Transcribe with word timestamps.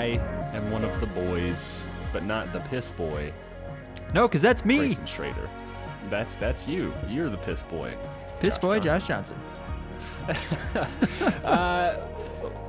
I 0.00 0.18
am 0.54 0.70
one 0.70 0.82
of 0.82 0.98
the 0.98 1.06
boys, 1.06 1.84
but 2.10 2.24
not 2.24 2.54
the 2.54 2.60
piss 2.60 2.90
boy, 2.90 3.34
No, 4.14 4.26
because 4.26 4.40
that's 4.40 4.64
me. 4.64 4.78
Grayson 4.78 5.04
Schrader. 5.04 5.50
That's 6.08 6.36
that's 6.36 6.66
you. 6.66 6.94
You're 7.06 7.28
the 7.28 7.36
piss 7.36 7.62
boy. 7.64 7.94
Piss 8.40 8.54
Josh 8.54 8.62
boy 8.62 8.80
Johnson. 8.80 9.36
Josh 10.26 10.38
Johnson. 10.72 11.44
uh, 11.44 12.00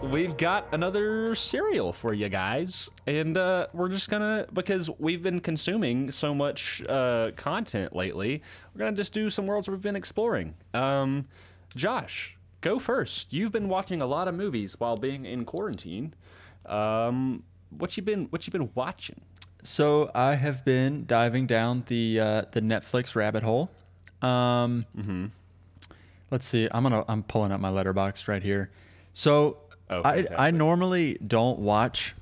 we've 0.03 0.35
got 0.35 0.67
another 0.73 1.33
serial 1.33 1.93
for 1.93 2.13
you 2.13 2.27
guys, 2.27 2.89
and 3.07 3.37
uh, 3.37 3.67
we're 3.71 3.87
just 3.87 4.09
gonna 4.09 4.45
because 4.51 4.89
we've 4.99 5.23
been 5.23 5.39
consuming 5.39 6.11
so 6.11 6.35
much 6.35 6.83
uh, 6.89 7.31
content 7.37 7.95
lately. 7.95 8.41
We're 8.75 8.79
gonna 8.79 8.97
just 8.97 9.13
do 9.13 9.29
some 9.29 9.47
worlds 9.47 9.69
we've 9.69 9.81
been 9.81 9.95
exploring. 9.95 10.53
Um, 10.73 11.29
Josh, 11.77 12.35
go 12.59 12.77
first. 12.77 13.31
You've 13.31 13.53
been 13.53 13.69
watching 13.69 14.01
a 14.01 14.05
lot 14.05 14.27
of 14.27 14.35
movies 14.35 14.75
while 14.77 14.97
being 14.97 15.23
in 15.23 15.45
quarantine. 15.45 16.13
Um, 16.65 17.43
what 17.77 17.95
you 17.97 18.03
been 18.03 18.25
What 18.25 18.45
you 18.47 18.51
been 18.51 18.69
watching? 18.75 19.21
So 19.63 20.09
I 20.15 20.35
have 20.35 20.65
been 20.65 21.05
diving 21.05 21.45
down 21.47 21.83
the 21.87 22.19
uh, 22.19 22.41
the 22.51 22.61
Netflix 22.61 23.15
rabbit 23.15 23.43
hole. 23.43 23.69
Um, 24.21 24.85
Mm-hmm. 24.97 25.25
Let's 26.29 26.47
see. 26.47 26.67
I'm 26.71 26.83
gonna 26.83 27.03
I'm 27.07 27.23
pulling 27.23 27.51
up 27.51 27.59
my 27.59 27.69
Letterboxd 27.69 28.27
right 28.27 28.43
here. 28.43 28.69
So 29.13 29.57
Oh, 29.89 30.01
I 30.05 30.25
I 30.37 30.51
normally 30.51 31.17
don't 31.27 31.59
watch 31.59 32.15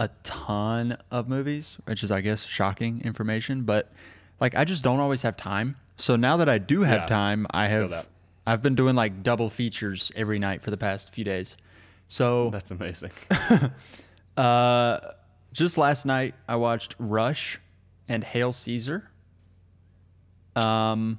a 0.00 0.08
ton 0.22 0.96
of 1.10 1.28
movies, 1.28 1.76
which 1.84 2.02
is 2.02 2.10
I 2.10 2.22
guess 2.22 2.46
shocking 2.46 3.02
information, 3.04 3.62
but 3.64 3.92
like 4.40 4.54
I 4.54 4.64
just 4.64 4.82
don't 4.82 4.98
always 5.00 5.20
have 5.22 5.36
time. 5.36 5.76
So 5.96 6.16
now 6.16 6.38
that 6.38 6.48
I 6.48 6.56
do 6.58 6.82
have 6.82 7.02
Yeah, 7.02 7.06
time, 7.06 7.46
I 7.50 7.68
have. 7.68 8.08
I've 8.46 8.62
been 8.62 8.74
doing 8.74 8.96
like 8.96 9.22
double 9.22 9.50
features 9.50 10.10
every 10.16 10.38
night 10.38 10.62
for 10.62 10.70
the 10.70 10.76
past 10.78 11.12
few 11.12 11.22
days. 11.22 11.56
So 12.12 12.50
That's 12.50 12.70
amazing. 12.70 13.10
uh, 14.36 14.98
just 15.50 15.78
last 15.78 16.04
night, 16.04 16.34
I 16.46 16.56
watched 16.56 16.94
Rush 16.98 17.58
and 18.06 18.22
Hail 18.22 18.52
Caesar. 18.52 19.08
Um, 20.54 21.18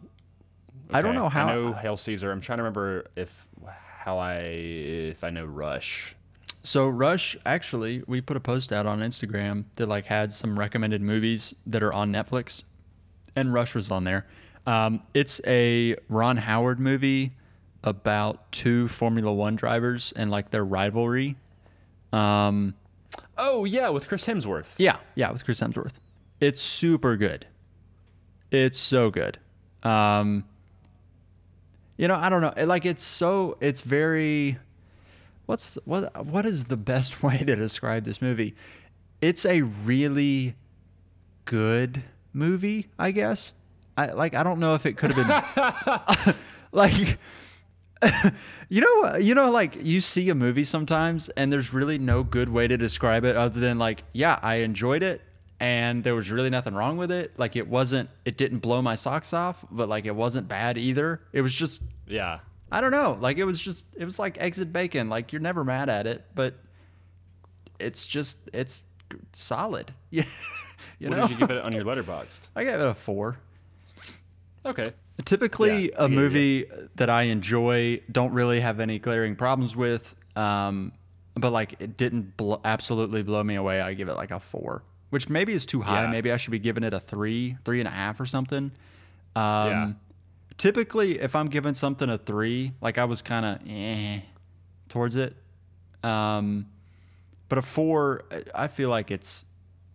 I 0.91 1.01
don't 1.01 1.15
know 1.15 1.29
how. 1.29 1.47
I 1.47 1.55
know 1.55 1.73
Hail 1.73 1.97
Caesar. 1.97 2.31
I'm 2.31 2.41
trying 2.41 2.59
to 2.59 2.63
remember 2.63 3.07
if 3.15 3.47
how 3.65 4.19
I 4.19 4.35
if 4.35 5.23
I 5.23 5.31
know 5.31 5.45
Rush. 5.45 6.15
So 6.61 6.87
Rush, 6.87 7.35
actually, 7.43 8.03
we 8.05 8.21
put 8.21 8.37
a 8.37 8.39
post 8.39 8.71
out 8.71 8.85
on 8.85 8.99
Instagram 8.99 9.65
that 9.77 9.87
like 9.87 10.05
had 10.05 10.31
some 10.31 10.59
recommended 10.59 11.01
movies 11.01 11.55
that 11.65 11.81
are 11.81 11.91
on 11.91 12.11
Netflix, 12.11 12.61
and 13.35 13.51
Rush 13.51 13.73
was 13.73 13.89
on 13.89 14.03
there. 14.03 14.27
Um, 14.67 15.01
it's 15.15 15.41
a 15.47 15.95
Ron 16.07 16.37
Howard 16.37 16.79
movie 16.79 17.33
about 17.83 18.51
two 18.51 18.87
Formula 18.87 19.31
One 19.33 19.55
drivers 19.55 20.13
and 20.15 20.31
like 20.31 20.51
their 20.51 20.63
rivalry. 20.63 21.35
Um, 22.11 22.75
Oh 23.37 23.65
yeah, 23.65 23.89
with 23.89 24.07
Chris 24.07 24.25
Hemsworth. 24.25 24.75
Yeah, 24.77 24.97
yeah, 25.15 25.31
with 25.31 25.43
Chris 25.43 25.59
Hemsworth. 25.59 25.93
It's 26.39 26.61
super 26.61 27.17
good. 27.17 27.47
It's 28.51 28.77
so 28.77 29.09
good. 29.09 29.39
Um, 29.81 30.45
you 31.97 32.07
know, 32.07 32.15
I 32.15 32.29
don't 32.29 32.41
know. 32.41 32.53
Like 32.65 32.85
it's 32.85 33.03
so 33.03 33.57
it's 33.59 33.81
very 33.81 34.57
what's 35.45 35.77
what 35.85 36.25
what 36.25 36.45
is 36.45 36.65
the 36.65 36.77
best 36.77 37.23
way 37.23 37.37
to 37.39 37.55
describe 37.55 38.03
this 38.03 38.21
movie? 38.21 38.55
It's 39.21 39.45
a 39.45 39.61
really 39.61 40.55
good 41.45 42.03
movie, 42.33 42.87
I 42.99 43.11
guess. 43.11 43.53
I 43.97 44.07
like 44.07 44.33
I 44.33 44.43
don't 44.43 44.59
know 44.59 44.75
if 44.75 44.85
it 44.85 44.97
could 44.97 45.11
have 45.13 46.25
been 46.25 46.35
like 46.71 47.17
you 48.69 48.81
know 48.81 49.03
uh, 49.13 49.17
you 49.17 49.35
know 49.35 49.49
like 49.51 49.77
you 49.83 50.01
see 50.01 50.29
a 50.29 50.35
movie 50.35 50.63
sometimes 50.63 51.29
and 51.29 51.51
there's 51.51 51.73
really 51.73 51.97
no 51.97 52.23
good 52.23 52.49
way 52.49 52.67
to 52.67 52.77
describe 52.77 53.23
it 53.25 53.35
other 53.35 53.59
than 53.59 53.77
like 53.79 54.03
yeah 54.13 54.39
i 54.41 54.55
enjoyed 54.55 55.03
it 55.03 55.21
and 55.59 56.03
there 56.03 56.15
was 56.15 56.29
really 56.29 56.49
nothing 56.49 56.73
wrong 56.73 56.97
with 56.97 57.09
it. 57.09 57.31
Like 57.37 57.55
it 57.55 57.67
wasn't 57.67 58.09
it 58.25 58.35
didn't 58.37 58.59
blow 58.59 58.81
my 58.81 58.95
socks 58.95 59.31
off 59.31 59.63
but 59.71 59.87
like 59.87 60.05
it 60.05 60.13
wasn't 60.15 60.47
bad 60.49 60.77
either. 60.77 61.21
It 61.31 61.41
was 61.41 61.53
just 61.53 61.81
Yeah. 62.05 62.39
i 62.69 62.81
don't 62.81 62.91
know. 62.91 63.17
Like 63.21 63.37
it 63.37 63.45
was 63.45 63.61
just 63.61 63.85
it 63.95 64.03
was 64.03 64.19
like 64.19 64.37
Exit 64.41 64.73
bacon. 64.73 65.07
Like 65.07 65.31
you're 65.31 65.41
never 65.41 65.63
mad 65.63 65.87
at 65.89 66.05
it 66.05 66.25
but 66.35 66.55
it's 67.79 68.05
just 68.05 68.37
it's 68.51 68.81
solid. 69.31 69.91
Yeah 70.09 70.25
you 70.99 71.07
what 71.09 71.17
know? 71.17 71.27
did 71.27 71.31
you 71.39 71.47
give 71.47 71.51
it 71.55 71.63
on 71.63 71.71
your 71.71 71.85
Letterboxd? 71.85 72.41
i 72.57 72.63
gave 72.65 72.73
it 72.73 72.81
a 72.85 72.93
four 72.93 73.37
Okay. 74.65 74.93
Typically, 75.25 75.91
Yeah, 75.91 75.97
I 75.99 76.05
a 76.05 76.09
get 76.09 76.15
movie 76.15 76.65
that 76.95 77.09
I 77.09 77.23
enjoy, 77.23 78.01
don't 78.11 78.33
really 78.33 78.59
have 78.61 78.79
any 78.79 78.97
glaring 78.99 79.35
problems 79.35 79.75
with, 79.75 80.15
um, 80.35 80.91
but 81.35 81.51
like 81.51 81.75
it 81.79 81.97
didn't 81.97 82.35
bl- 82.37 82.55
absolutely 82.65 83.21
blow 83.23 83.43
me 83.43 83.55
away. 83.55 83.81
I 83.81 83.93
give 83.93 84.07
it 84.09 84.15
like 84.15 84.31
a 84.31 84.39
four, 84.39 84.83
which 85.11 85.29
maybe 85.29 85.53
is 85.53 85.65
too 85.65 85.81
high. 85.81 86.03
Yeah. 86.03 86.11
Maybe 86.11 86.31
I 86.31 86.37
should 86.37 86.51
be 86.51 86.59
giving 86.59 86.83
it 86.83 86.93
a 86.93 86.99
three, 86.99 87.57
three 87.65 87.79
and 87.79 87.87
a 87.87 87.91
half 87.91 88.19
or 88.19 88.25
something. 88.25 88.71
Um, 89.35 89.67
Yeah. 89.69 89.91
Typically, 90.57 91.19
if 91.19 91.35
I'm 91.35 91.47
giving 91.47 91.73
something 91.73 92.09
a 92.09 92.17
three, 92.17 92.73
like 92.81 92.97
I 92.99 93.05
was 93.05 93.21
kind 93.23 93.45
of 93.45 93.67
eh 93.67 94.19
towards 94.89 95.15
it, 95.15 95.35
um, 96.03 96.67
but 97.49 97.57
a 97.57 97.61
four, 97.61 98.23
I- 98.31 98.63
I 98.63 98.67
feel 98.67 98.89
like 98.89 99.09
it's 99.11 99.45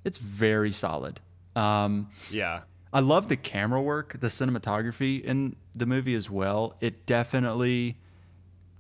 it's 0.05 0.19
very 0.19 0.71
solid. 0.73 1.21
Um, 1.57 2.09
Yeah. 2.31 2.61
I 2.93 3.01
love 3.01 3.29
the 3.29 3.37
camera 3.37 3.83
work, 3.83 4.19
the 4.21 4.29
cinematography 4.29 5.23
in 5.23 5.57
the 5.75 5.87
movie 5.87 6.15
as 6.15 6.31
well. 6.31 6.77
It 6.81 7.07
definitely 7.07 7.99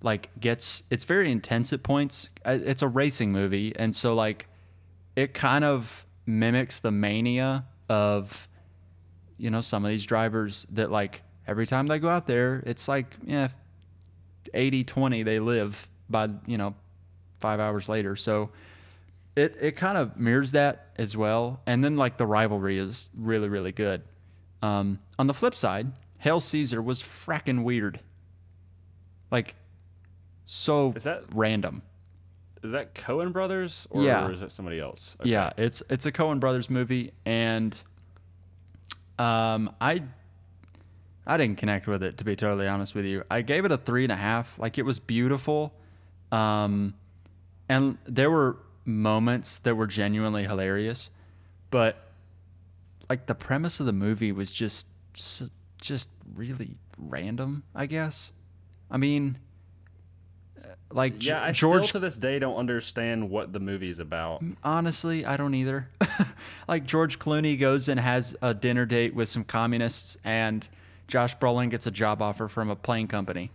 like 0.00 0.30
gets 0.38 0.82
it's 0.90 1.04
very 1.04 1.30
intense 1.30 1.72
at 1.72 1.82
points. 1.82 2.28
It's 2.44 2.82
a 2.82 2.88
racing 2.88 3.32
movie 3.32 3.74
and 3.76 3.94
so 3.94 4.14
like 4.14 4.48
it 5.16 5.34
kind 5.34 5.64
of 5.64 6.06
mimics 6.26 6.80
the 6.80 6.90
mania 6.90 7.66
of 7.88 8.48
you 9.38 9.50
know 9.50 9.60
some 9.60 9.84
of 9.84 9.90
these 9.90 10.06
drivers 10.06 10.66
that 10.70 10.90
like 10.90 11.22
every 11.46 11.66
time 11.66 11.86
they 11.86 11.98
go 11.98 12.08
out 12.08 12.26
there 12.26 12.62
it's 12.66 12.86
like 12.86 13.16
yeah 13.24 13.48
80 14.54 14.84
20 14.84 15.22
they 15.22 15.40
live 15.40 15.90
by 16.08 16.28
you 16.46 16.58
know 16.58 16.74
5 17.40 17.60
hours 17.60 17.88
later. 17.88 18.16
So 18.16 18.50
it 19.38 19.56
it 19.60 19.72
kind 19.76 19.96
of 19.96 20.16
mirrors 20.18 20.52
that 20.52 20.88
as 20.96 21.16
well. 21.16 21.60
And 21.66 21.82
then 21.84 21.96
like 21.96 22.16
the 22.16 22.26
rivalry 22.26 22.78
is 22.78 23.08
really 23.16 23.48
really 23.48 23.72
good. 23.72 24.02
Um, 24.62 24.98
on 25.18 25.26
the 25.26 25.34
flip 25.34 25.54
side, 25.54 25.92
Hail 26.18 26.40
Caesar 26.40 26.82
was 26.82 27.02
fracking 27.02 27.62
weird. 27.62 28.00
Like 29.30 29.54
so 30.44 30.92
Is 30.96 31.04
that- 31.04 31.24
random. 31.34 31.82
Is 32.64 32.72
that 32.72 32.92
Coen 32.94 33.32
Brothers 33.32 33.86
or 33.90 34.02
Yeah. 34.02 34.28
is 34.30 34.42
it 34.42 34.50
somebody 34.50 34.80
else? 34.80 35.16
Okay. 35.20 35.30
Yeah, 35.30 35.50
it's 35.56 35.80
it's 35.88 36.06
a 36.06 36.12
Coen 36.12 36.40
Brothers 36.40 36.68
movie, 36.68 37.12
and 37.24 37.78
um, 39.18 39.70
I 39.80 40.02
I 41.26 41.36
didn't 41.36 41.58
connect 41.58 41.86
with 41.86 42.02
it 42.02 42.18
to 42.18 42.24
be 42.24 42.34
totally 42.34 42.66
honest 42.66 42.94
with 42.96 43.04
you. 43.04 43.22
I 43.30 43.42
gave 43.42 43.64
it 43.64 43.70
a 43.70 43.76
three 43.76 44.02
and 44.04 44.10
a 44.12 44.16
half. 44.16 44.58
Like 44.58 44.76
it 44.78 44.82
was 44.84 44.98
beautiful, 44.98 45.72
um, 46.32 46.94
and 47.68 47.96
there 48.06 48.30
were 48.30 48.56
moments 48.88 49.58
that 49.60 49.74
were 49.76 49.86
genuinely 49.86 50.44
hilarious, 50.44 51.10
but 51.70 52.08
like 53.08 53.26
the 53.26 53.34
premise 53.34 53.78
of 53.80 53.86
the 53.86 53.92
movie 53.92 54.32
was 54.32 54.50
just 54.52 54.86
just 55.80 56.08
really 56.34 56.76
random. 56.98 57.62
I 57.74 57.86
guess. 57.86 58.32
I 58.90 58.96
mean. 58.96 59.38
uh, 60.58 60.68
Like 60.90 61.24
Yeah, 61.24 61.42
I 61.42 61.52
George 61.52 61.86
still 61.88 62.00
to 62.00 62.06
this 62.06 62.16
day 62.18 62.38
don't 62.38 62.56
understand 62.56 63.30
what 63.30 63.52
the 63.52 63.60
movie's 63.60 63.98
about. 63.98 64.42
Honestly, 64.64 65.24
I 65.24 65.36
don't 65.36 65.54
either. 65.54 65.88
like 66.68 66.86
George 66.86 67.18
Clooney 67.18 67.58
goes 67.60 67.88
and 67.88 68.00
has 68.00 68.34
a 68.42 68.54
dinner 68.54 68.86
date 68.86 69.14
with 69.14 69.28
some 69.28 69.44
communists, 69.44 70.16
and 70.24 70.66
Josh 71.06 71.36
Brolin 71.36 71.70
gets 71.70 71.86
a 71.86 71.90
job 71.90 72.22
offer 72.22 72.48
from 72.48 72.70
a 72.70 72.76
plane 72.76 73.06
company. 73.06 73.50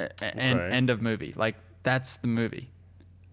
A- 0.00 0.04
a- 0.04 0.24
And 0.36 0.60
Okay. 0.60 0.74
end 0.76 0.90
of 0.90 1.00
movie. 1.02 1.34
Like 1.36 1.56
that's 1.82 2.16
the 2.16 2.26
movie. 2.28 2.70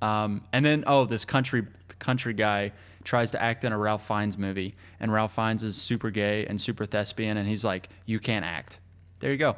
Um, 0.03 0.43
and 0.51 0.65
then 0.65 0.83
oh, 0.85 1.05
this 1.05 1.23
country 1.23 1.65
country 1.99 2.33
guy 2.33 2.73
tries 3.05 3.31
to 3.31 3.41
act 3.41 3.63
in 3.63 3.71
a 3.71 3.77
Ralph 3.77 4.05
Fiennes 4.05 4.37
movie, 4.37 4.75
and 4.99 5.13
Ralph 5.13 5.33
Fiennes 5.33 5.63
is 5.63 5.77
super 5.77 6.09
gay 6.09 6.45
and 6.45 6.59
super 6.59 6.85
thespian, 6.85 7.37
and 7.37 7.47
he's 7.47 7.63
like, 7.63 7.87
"You 8.05 8.19
can't 8.19 8.43
act." 8.43 8.79
There 9.19 9.31
you 9.31 9.37
go. 9.37 9.55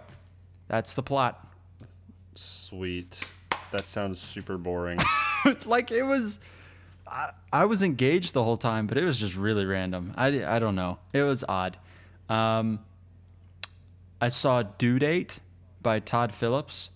That's 0.68 0.94
the 0.94 1.02
plot. 1.02 1.48
Sweet. 2.36 3.20
That 3.72 3.88
sounds 3.88 4.22
super 4.22 4.60
boring. 4.60 5.00
like 5.66 5.90
it 5.90 6.04
was 6.04 6.40
I, 7.08 7.32
I 7.52 7.66
was 7.66 7.82
engaged 7.82 8.34
the 8.34 8.44
whole 8.44 8.58
time 8.58 8.88
but 8.88 8.98
it 8.98 9.04
was 9.04 9.20
just 9.20 9.36
really 9.36 9.66
random 9.66 10.14
i, 10.18 10.44
I 10.44 10.60
don't 10.60 10.76
know 10.76 10.98
it 11.14 11.22
was 11.22 11.44
odd 11.48 11.78
um, 12.30 12.80
i 14.20 14.30
saw 14.30 14.64
due 14.64 14.98
date 14.98 15.40
by 15.82 16.00
todd 16.00 16.34
phillips 16.34 16.90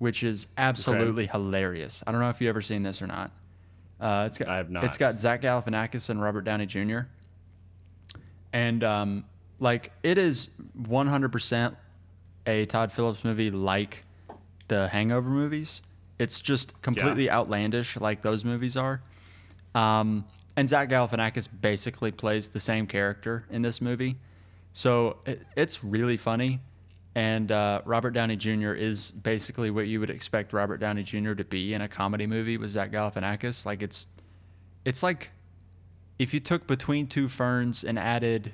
which 0.00 0.24
is 0.24 0.48
absolutely 0.58 1.26
hilarious 1.26 2.02
i 2.06 2.10
don't 2.10 2.20
know 2.20 2.28
if 2.28 2.40
you've 2.40 2.48
ever 2.48 2.62
seen 2.62 2.82
this 2.82 3.00
or 3.00 3.06
not 3.06 3.30
uh, 4.00 4.24
it's 4.26 4.38
got, 4.38 4.48
I 4.48 4.56
have 4.56 4.70
not. 4.70 4.84
It's 4.84 4.96
got 4.96 5.18
Zach 5.18 5.42
Galifianakis 5.42 6.08
and 6.08 6.22
Robert 6.22 6.42
Downey 6.42 6.66
Jr. 6.66 7.00
And 8.52 8.82
um, 8.82 9.24
like 9.58 9.92
it 10.02 10.16
is 10.18 10.48
100% 10.82 11.76
a 12.46 12.66
Todd 12.66 12.90
Phillips 12.90 13.24
movie, 13.24 13.50
like 13.50 14.04
the 14.68 14.88
Hangover 14.88 15.28
movies. 15.28 15.82
It's 16.18 16.40
just 16.40 16.80
completely 16.82 17.30
outlandish, 17.30 17.96
like 17.98 18.22
those 18.22 18.44
movies 18.44 18.76
are. 18.76 19.02
Um, 19.74 20.24
and 20.56 20.68
Zach 20.68 20.88
Galifianakis 20.88 21.48
basically 21.60 22.10
plays 22.10 22.48
the 22.48 22.60
same 22.60 22.86
character 22.86 23.44
in 23.50 23.62
this 23.62 23.80
movie, 23.80 24.16
so 24.72 25.18
it, 25.24 25.42
it's 25.56 25.84
really 25.84 26.16
funny. 26.16 26.60
And 27.14 27.50
uh, 27.50 27.82
Robert 27.84 28.12
Downey 28.12 28.36
Jr. 28.36 28.72
is 28.72 29.10
basically 29.10 29.70
what 29.70 29.88
you 29.88 29.98
would 30.00 30.10
expect 30.10 30.52
Robert 30.52 30.78
Downey 30.78 31.02
Jr. 31.02 31.34
to 31.34 31.44
be 31.44 31.74
in 31.74 31.82
a 31.82 31.88
comedy 31.88 32.26
movie 32.26 32.56
with 32.56 32.70
Zach 32.70 32.92
Galifianakis. 32.92 33.66
Like 33.66 33.82
it's, 33.82 34.06
it's 34.84 35.02
like 35.02 35.30
if 36.18 36.32
you 36.32 36.40
took 36.40 36.66
Between 36.66 37.08
Two 37.08 37.28
Ferns 37.28 37.82
and 37.82 37.98
added 37.98 38.52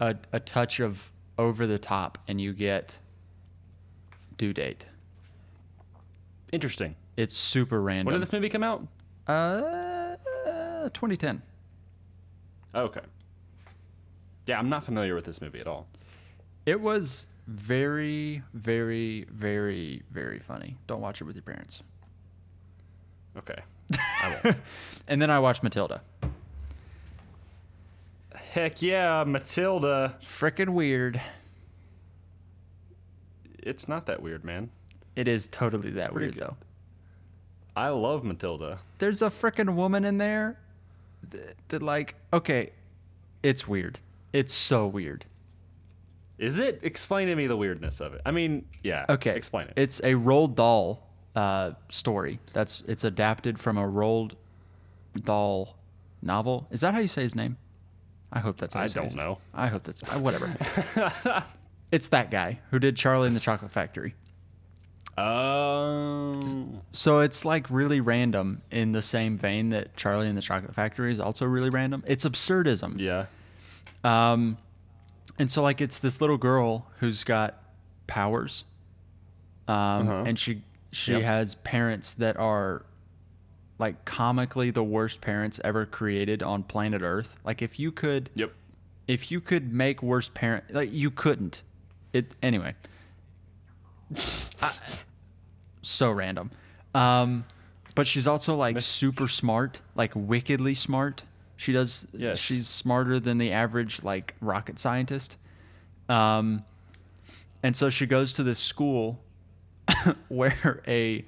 a, 0.00 0.16
a 0.32 0.40
touch 0.40 0.80
of 0.80 1.12
over 1.38 1.66
the 1.66 1.78
top, 1.78 2.18
and 2.28 2.40
you 2.40 2.52
get 2.52 2.98
Due 4.36 4.52
Date. 4.52 4.84
Interesting. 6.52 6.96
It's 7.16 7.34
super 7.34 7.80
random. 7.80 8.06
When 8.06 8.14
did 8.14 8.22
this 8.22 8.32
movie 8.32 8.48
come 8.48 8.62
out? 8.62 8.86
Uh, 9.26 10.16
2010. 10.88 11.42
Okay. 12.74 13.00
Yeah, 14.46 14.58
I'm 14.58 14.68
not 14.68 14.84
familiar 14.84 15.14
with 15.14 15.24
this 15.24 15.40
movie 15.40 15.60
at 15.60 15.66
all. 15.66 15.86
It 16.66 16.80
was 16.80 17.26
very, 17.46 18.42
very, 18.54 19.26
very, 19.30 20.02
very 20.10 20.38
funny. 20.38 20.76
Don't 20.86 21.00
watch 21.00 21.20
it 21.20 21.24
with 21.24 21.36
your 21.36 21.42
parents. 21.42 21.82
Okay. 23.36 23.60
I 24.22 24.38
won't. 24.44 24.56
And 25.08 25.20
then 25.20 25.28
I 25.30 25.40
watched 25.40 25.64
Matilda. 25.64 26.02
Heck 28.32 28.80
yeah, 28.80 29.24
Matilda. 29.26 30.16
Frickin' 30.22 30.68
weird. 30.68 31.20
It's 33.58 33.88
not 33.88 34.06
that 34.06 34.22
weird, 34.22 34.44
man. 34.44 34.70
It 35.16 35.26
is 35.26 35.48
totally 35.48 35.90
that 35.90 36.14
weird 36.14 36.34
good. 36.34 36.42
though. 36.42 36.56
I 37.74 37.88
love 37.88 38.22
Matilda. 38.22 38.78
There's 38.98 39.22
a 39.22 39.30
frickin' 39.30 39.74
woman 39.74 40.04
in 40.04 40.18
there 40.18 40.58
that, 41.30 41.56
that 41.68 41.82
like 41.82 42.14
okay, 42.32 42.70
it's 43.42 43.66
weird. 43.66 43.98
It's 44.32 44.52
so 44.52 44.86
weird. 44.86 45.24
Is 46.40 46.58
it? 46.58 46.80
Explain 46.82 47.28
to 47.28 47.36
me 47.36 47.46
the 47.46 47.56
weirdness 47.56 48.00
of 48.00 48.14
it. 48.14 48.22
I 48.24 48.30
mean, 48.30 48.64
yeah. 48.82 49.04
Okay. 49.10 49.36
Explain 49.36 49.68
it. 49.68 49.74
It's 49.76 50.00
a 50.00 50.14
Roald 50.14 50.54
Dahl 50.54 51.06
uh, 51.36 51.72
story. 51.90 52.40
That's 52.54 52.82
it's 52.88 53.04
adapted 53.04 53.60
from 53.60 53.76
a 53.76 53.84
Roald 53.84 54.32
Dahl 55.22 55.76
novel. 56.22 56.66
Is 56.70 56.80
that 56.80 56.94
how 56.94 57.00
you 57.00 57.08
say 57.08 57.22
his 57.22 57.34
name? 57.34 57.58
I 58.32 58.38
hope 58.38 58.56
that's 58.56 58.72
how 58.72 58.80
I 58.80 58.86
say 58.86 59.02
don't 59.02 59.14
know. 59.14 59.38
I 59.52 59.66
hope 59.66 59.82
that's 59.82 60.02
uh, 60.02 60.18
whatever. 60.18 60.56
it's 61.92 62.08
that 62.08 62.30
guy 62.30 62.58
who 62.70 62.78
did 62.78 62.96
Charlie 62.96 63.26
and 63.26 63.36
the 63.36 63.40
Chocolate 63.40 63.70
Factory. 63.70 64.14
Um. 65.18 66.80
So 66.92 67.20
it's 67.20 67.44
like 67.44 67.68
really 67.68 68.00
random 68.00 68.62
in 68.70 68.92
the 68.92 69.02
same 69.02 69.36
vein 69.36 69.68
that 69.70 69.94
Charlie 69.94 70.26
and 70.26 70.38
the 70.38 70.42
Chocolate 70.42 70.74
Factory 70.74 71.12
is 71.12 71.20
also 71.20 71.44
really 71.44 71.68
random. 71.68 72.02
It's 72.06 72.24
absurdism. 72.24 72.98
Yeah. 72.98 73.26
Um, 74.04 74.56
and 75.40 75.50
so 75.50 75.62
like 75.62 75.80
it's 75.80 75.98
this 75.98 76.20
little 76.20 76.36
girl 76.38 76.86
who's 77.00 77.24
got 77.24 77.60
powers, 78.06 78.64
um, 79.66 79.74
Uh-huh. 80.08 80.24
and 80.26 80.38
she 80.38 80.62
she 80.92 81.12
Yep. 81.12 81.22
has 81.22 81.54
parents 81.56 82.14
that 82.14 82.36
are 82.36 82.84
like 83.78 84.04
comically 84.04 84.70
the 84.70 84.82
worst 84.84 85.20
parents 85.20 85.58
ever 85.64 85.86
created 85.86 86.42
on 86.42 86.62
planet 86.62 87.00
Earth. 87.02 87.36
Like 87.44 87.62
if 87.62 87.78
you 87.78 87.90
could 87.90 88.28
Yep. 88.34 88.52
if 89.08 89.30
you 89.32 89.40
could 89.40 89.72
make 89.72 90.02
worst 90.02 90.34
parent 90.34 90.64
like 90.74 90.92
you 90.92 91.10
couldn't. 91.10 91.62
It 92.12 92.34
anyway. 92.42 92.74
so 95.82 96.10
random. 96.10 96.50
Um, 96.94 97.44
but 97.94 98.06
she's 98.06 98.26
also 98.26 98.54
like 98.56 98.80
super 98.80 99.28
smart, 99.28 99.80
like 99.94 100.12
wickedly 100.14 100.74
smart. 100.74 101.22
She 101.60 101.72
does. 101.72 102.06
Yes. 102.14 102.38
She's 102.38 102.66
smarter 102.66 103.20
than 103.20 103.36
the 103.36 103.52
average 103.52 104.02
like 104.02 104.34
rocket 104.40 104.78
scientist. 104.78 105.36
Um, 106.08 106.64
and 107.62 107.76
so 107.76 107.90
she 107.90 108.06
goes 108.06 108.32
to 108.34 108.42
this 108.42 108.58
school 108.58 109.20
where 110.28 110.82
a 110.88 111.22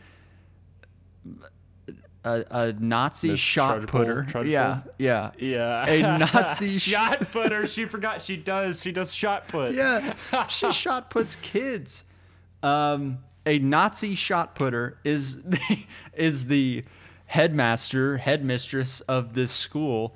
a, 2.24 2.44
a 2.50 2.72
Nazi 2.72 3.28
Miss 3.32 3.40
shot 3.40 3.86
putter. 3.88 4.26
Yeah, 4.46 4.80
yeah, 4.96 5.32
Yeah. 5.36 5.86
A 5.86 6.00
Nazi 6.18 6.68
shot 6.78 7.30
putter. 7.30 7.66
She 7.66 7.84
forgot 7.84 8.22
she 8.22 8.38
does. 8.38 8.80
She 8.80 8.90
does 8.90 9.12
shot 9.12 9.48
put. 9.48 9.74
yeah. 9.74 10.14
She 10.48 10.72
shot 10.72 11.10
puts 11.10 11.36
kids. 11.36 12.04
Um, 12.62 13.18
a 13.44 13.58
Nazi 13.58 14.14
shot 14.14 14.54
putter 14.54 14.96
is 15.04 15.42
the, 15.42 15.84
is 16.14 16.46
the 16.46 16.84
headmaster, 17.32 18.18
headmistress 18.18 19.00
of 19.02 19.32
this 19.32 19.50
school, 19.50 20.14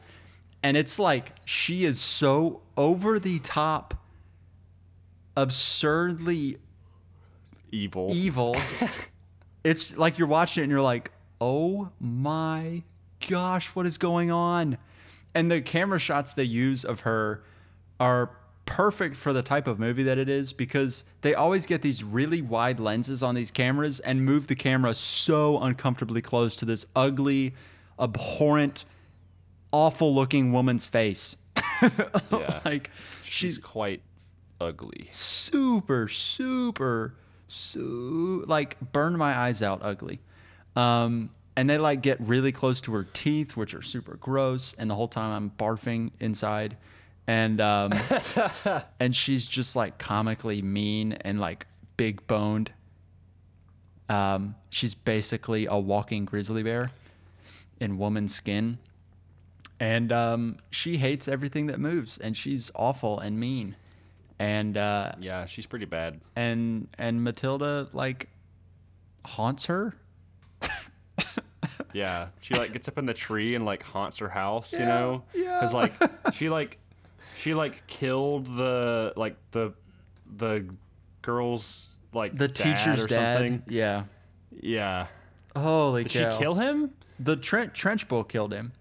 and 0.62 0.76
it's 0.76 0.98
like 0.98 1.32
she 1.46 1.86
is 1.86 1.98
so 1.98 2.60
over 2.76 3.18
the 3.18 3.38
top, 3.38 3.94
absurdly 5.34 6.58
Evil. 7.72 8.10
evil. 8.12 8.54
it's 9.64 9.96
like 9.96 10.18
you're 10.18 10.28
watching 10.28 10.60
it 10.60 10.64
and 10.64 10.70
you're 10.70 10.82
like, 10.82 11.10
oh 11.40 11.88
my 11.98 12.82
gosh, 13.26 13.68
what 13.68 13.86
is 13.86 13.96
going 13.96 14.30
on? 14.30 14.76
And 15.34 15.50
the 15.50 15.62
camera 15.62 15.98
shots 15.98 16.34
they 16.34 16.44
use 16.44 16.84
of 16.84 17.00
her 17.00 17.42
are 17.98 18.30
perfect 18.66 19.16
for 19.16 19.32
the 19.32 19.42
type 19.42 19.66
of 19.66 19.78
movie 19.78 20.02
that 20.02 20.18
it 20.18 20.28
is 20.28 20.52
because 20.52 21.04
they 21.22 21.34
always 21.34 21.64
get 21.66 21.82
these 21.82 22.04
really 22.04 22.42
wide 22.42 22.78
lenses 22.80 23.22
on 23.22 23.34
these 23.34 23.50
cameras 23.50 24.00
and 24.00 24.24
move 24.24 24.48
the 24.48 24.54
camera 24.56 24.92
so 24.94 25.58
uncomfortably 25.60 26.20
close 26.20 26.54
to 26.56 26.64
this 26.64 26.84
ugly, 26.94 27.54
abhorrent, 27.98 28.84
awful 29.72 30.14
looking 30.14 30.52
woman's 30.52 30.84
face. 30.86 31.36
Yeah. 32.32 32.60
like 32.64 32.90
She's 33.22 33.32
she's 33.32 33.58
quite 33.58 34.00
ugly. 34.60 35.08
super, 35.10 36.08
super, 36.08 37.14
so 37.49 37.80
like 38.46 38.76
burn 38.92 39.16
my 39.16 39.37
eyes 39.37 39.62
out 39.62 39.80
ugly. 39.82 40.20
Um, 40.75 41.30
and 41.56 41.68
they 41.70 41.78
like 41.78 42.02
get 42.02 42.20
really 42.20 42.52
close 42.52 42.80
to 42.82 42.92
her 42.92 43.04
teeth, 43.04 43.56
which 43.56 43.75
are 43.75 43.82
super 43.82 44.16
gross. 44.16 44.75
And 44.78 44.90
the 44.90 44.94
whole 44.94 45.08
time 45.08 45.30
I'm 45.32 45.50
barfing 45.58 46.11
inside. 46.20 46.76
And 47.26 47.61
um, 47.61 47.92
and 49.00 49.14
she's 49.14 49.49
just 49.49 49.75
like 49.76 49.99
comically 49.99 50.62
mean 50.62 51.12
and 51.12 51.40
like 51.40 51.66
big 51.97 52.26
boned. 52.26 52.71
Um, 54.09 54.54
she's 54.71 54.95
basically 54.95 55.66
a 55.66 55.76
walking 55.76 56.25
grizzly 56.25 56.62
bear 56.62 56.92
in 57.80 57.99
woman 57.99 58.28
skin. 58.28 58.78
And 59.80 60.11
um, 60.12 60.56
she 60.71 60.97
hates 60.97 61.28
everything 61.28 61.66
that 61.66 61.78
moves, 61.80 62.16
and 62.16 62.35
she's 62.37 62.71
awful 62.76 63.18
and 63.21 63.38
mean. 63.38 63.76
And 64.38 64.76
uh, 64.76 65.12
Yeah, 65.18 65.45
she's 65.47 65.66
pretty 65.66 65.85
bad. 65.87 66.21
and 66.37 66.88
and 66.97 67.23
Matilda 67.25 67.88
like 67.92 68.28
haunts 69.25 69.66
her. 69.66 69.95
Yeah, 71.92 72.28
she 72.42 72.54
like 72.54 72.73
gets 72.73 72.88
up 72.88 72.99
in 72.99 73.06
the 73.06 73.14
tree 73.14 73.54
and 73.54 73.64
like 73.64 73.83
haunts 73.83 74.18
her 74.18 74.28
house, 74.28 74.73
you 74.73 74.80
Yeah, 74.80 74.85
know? 74.87 75.23
yeah. 75.35 75.61
Cuz 75.61 75.73
like 75.73 75.92
she 76.35 76.50
like 76.50 76.78
she 77.37 77.55
like 77.55 77.87
killed 77.87 78.47
the 78.57 79.12
like 79.16 79.37
the 79.52 79.73
the 80.37 80.66
girl's 81.23 81.90
like 82.12 82.37
The 82.37 82.49
dad 82.49 82.76
teacher's 82.76 83.05
or 83.05 83.07
dad. 83.09 83.38
something. 83.38 83.62
Yeah. 83.69 84.05
Yeah. 84.61 85.07
Holy 85.55 86.05
Did 86.05 86.12
cow. 86.12 86.31
she 86.31 86.38
kill 86.38 86.55
him? 86.55 86.90
The 87.19 87.37
Trent 87.37 87.75
Trench 87.75 88.09
Bull 88.09 88.25
killed 88.25 88.52
him, 88.52 88.73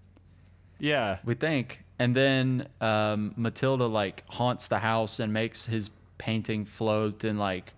Yeah. 0.78 1.18
we 1.24 1.34
think. 1.34 1.84
And 1.98 2.14
then 2.14 2.68
um, 2.82 3.32
Matilda 3.36 3.86
like 3.86 4.24
haunts 4.28 4.68
the 4.68 4.78
house 4.78 5.20
and 5.20 5.32
makes 5.32 5.64
his 5.64 5.90
painting 6.18 6.64
float 6.66 7.24
and 7.24 7.38
like 7.38 7.72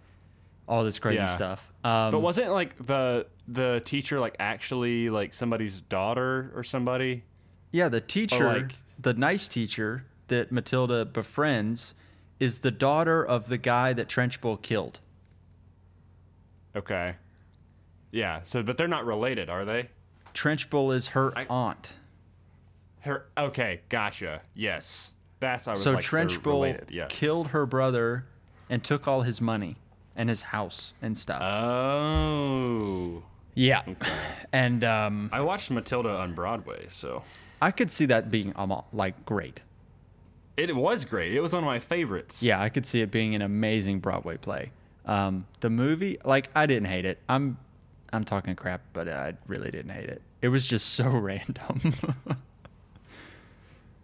all 0.66 0.82
this 0.84 0.98
crazy 0.98 1.18
Yeah. 1.18 1.26
stuff. 1.26 1.72
Um, 1.84 2.10
But 2.10 2.20
wasn't 2.20 2.50
like 2.52 2.74
the 2.86 3.26
the 3.46 3.80
teacher 3.84 4.18
like 4.20 4.34
actually 4.40 5.10
like 5.10 5.32
somebody's 5.32 5.80
daughter 5.82 6.52
or 6.54 6.64
somebody? 6.64 7.22
yeah, 7.72 7.88
the 7.88 8.00
teacher, 8.00 8.44
like- 8.46 8.72
the 8.98 9.14
nice 9.14 9.48
teacher 9.48 10.04
that 10.28 10.52
Matilda 10.52 11.04
befriends, 11.04 11.94
is 12.40 12.60
the 12.60 12.70
daughter 12.70 13.24
of 13.24 13.48
the 13.48 13.58
guy 13.58 13.92
that 13.92 14.08
Trenchbull 14.08 14.62
killed. 14.62 15.00
Okay. 16.76 17.16
Yeah. 18.10 18.40
So 18.44 18.62
but 18.62 18.76
they're 18.76 18.88
not 18.88 19.04
related, 19.04 19.50
are 19.50 19.64
they? 19.64 19.88
Trenchbull 20.34 20.92
is 20.94 21.08
her 21.08 21.32
I- 21.36 21.46
aunt. 21.50 21.94
Her 23.00 23.26
okay, 23.36 23.80
gotcha. 23.88 24.42
Yes. 24.54 25.14
That's 25.40 25.68
I 25.68 25.72
was 25.72 25.82
So 25.82 25.92
like 25.92 26.04
Trench 26.04 26.32
they're 26.32 26.40
Yeah. 26.90 27.06
killed 27.08 27.48
her 27.48 27.64
brother 27.66 28.26
and 28.68 28.82
took 28.82 29.06
all 29.08 29.22
his 29.22 29.40
money 29.40 29.76
and 30.16 30.28
his 30.28 30.42
house 30.42 30.92
and 31.00 31.16
stuff. 31.16 31.42
Oh. 31.42 33.22
yeah. 33.54 33.82
And 34.52 34.82
um, 34.84 35.30
I 35.32 35.40
watched 35.40 35.70
Matilda 35.70 36.10
on 36.10 36.34
Broadway, 36.34 36.86
so 36.88 37.22
I 37.62 37.70
could 37.70 37.90
see 37.92 38.06
that 38.06 38.30
being 38.30 38.52
um, 38.56 38.82
like 38.92 39.24
great. 39.24 39.60
It 40.58 40.74
was 40.74 41.04
great. 41.04 41.34
It 41.34 41.40
was 41.40 41.52
one 41.52 41.62
of 41.62 41.66
my 41.66 41.78
favorites. 41.78 42.42
Yeah, 42.42 42.60
I 42.60 42.68
could 42.68 42.84
see 42.84 43.00
it 43.00 43.10
being 43.10 43.34
an 43.34 43.42
amazing 43.42 44.00
Broadway 44.00 44.36
play. 44.36 44.72
Um, 45.06 45.46
the 45.60 45.70
movie, 45.70 46.18
like, 46.24 46.50
I 46.54 46.66
didn't 46.66 46.88
hate 46.88 47.04
it. 47.04 47.18
I'm, 47.28 47.56
I'm 48.12 48.24
talking 48.24 48.56
crap, 48.56 48.82
but 48.92 49.08
I 49.08 49.34
really 49.46 49.70
didn't 49.70 49.92
hate 49.92 50.08
it. 50.08 50.20
It 50.42 50.48
was 50.48 50.66
just 50.66 50.90
so 50.94 51.08
random. 51.08 51.94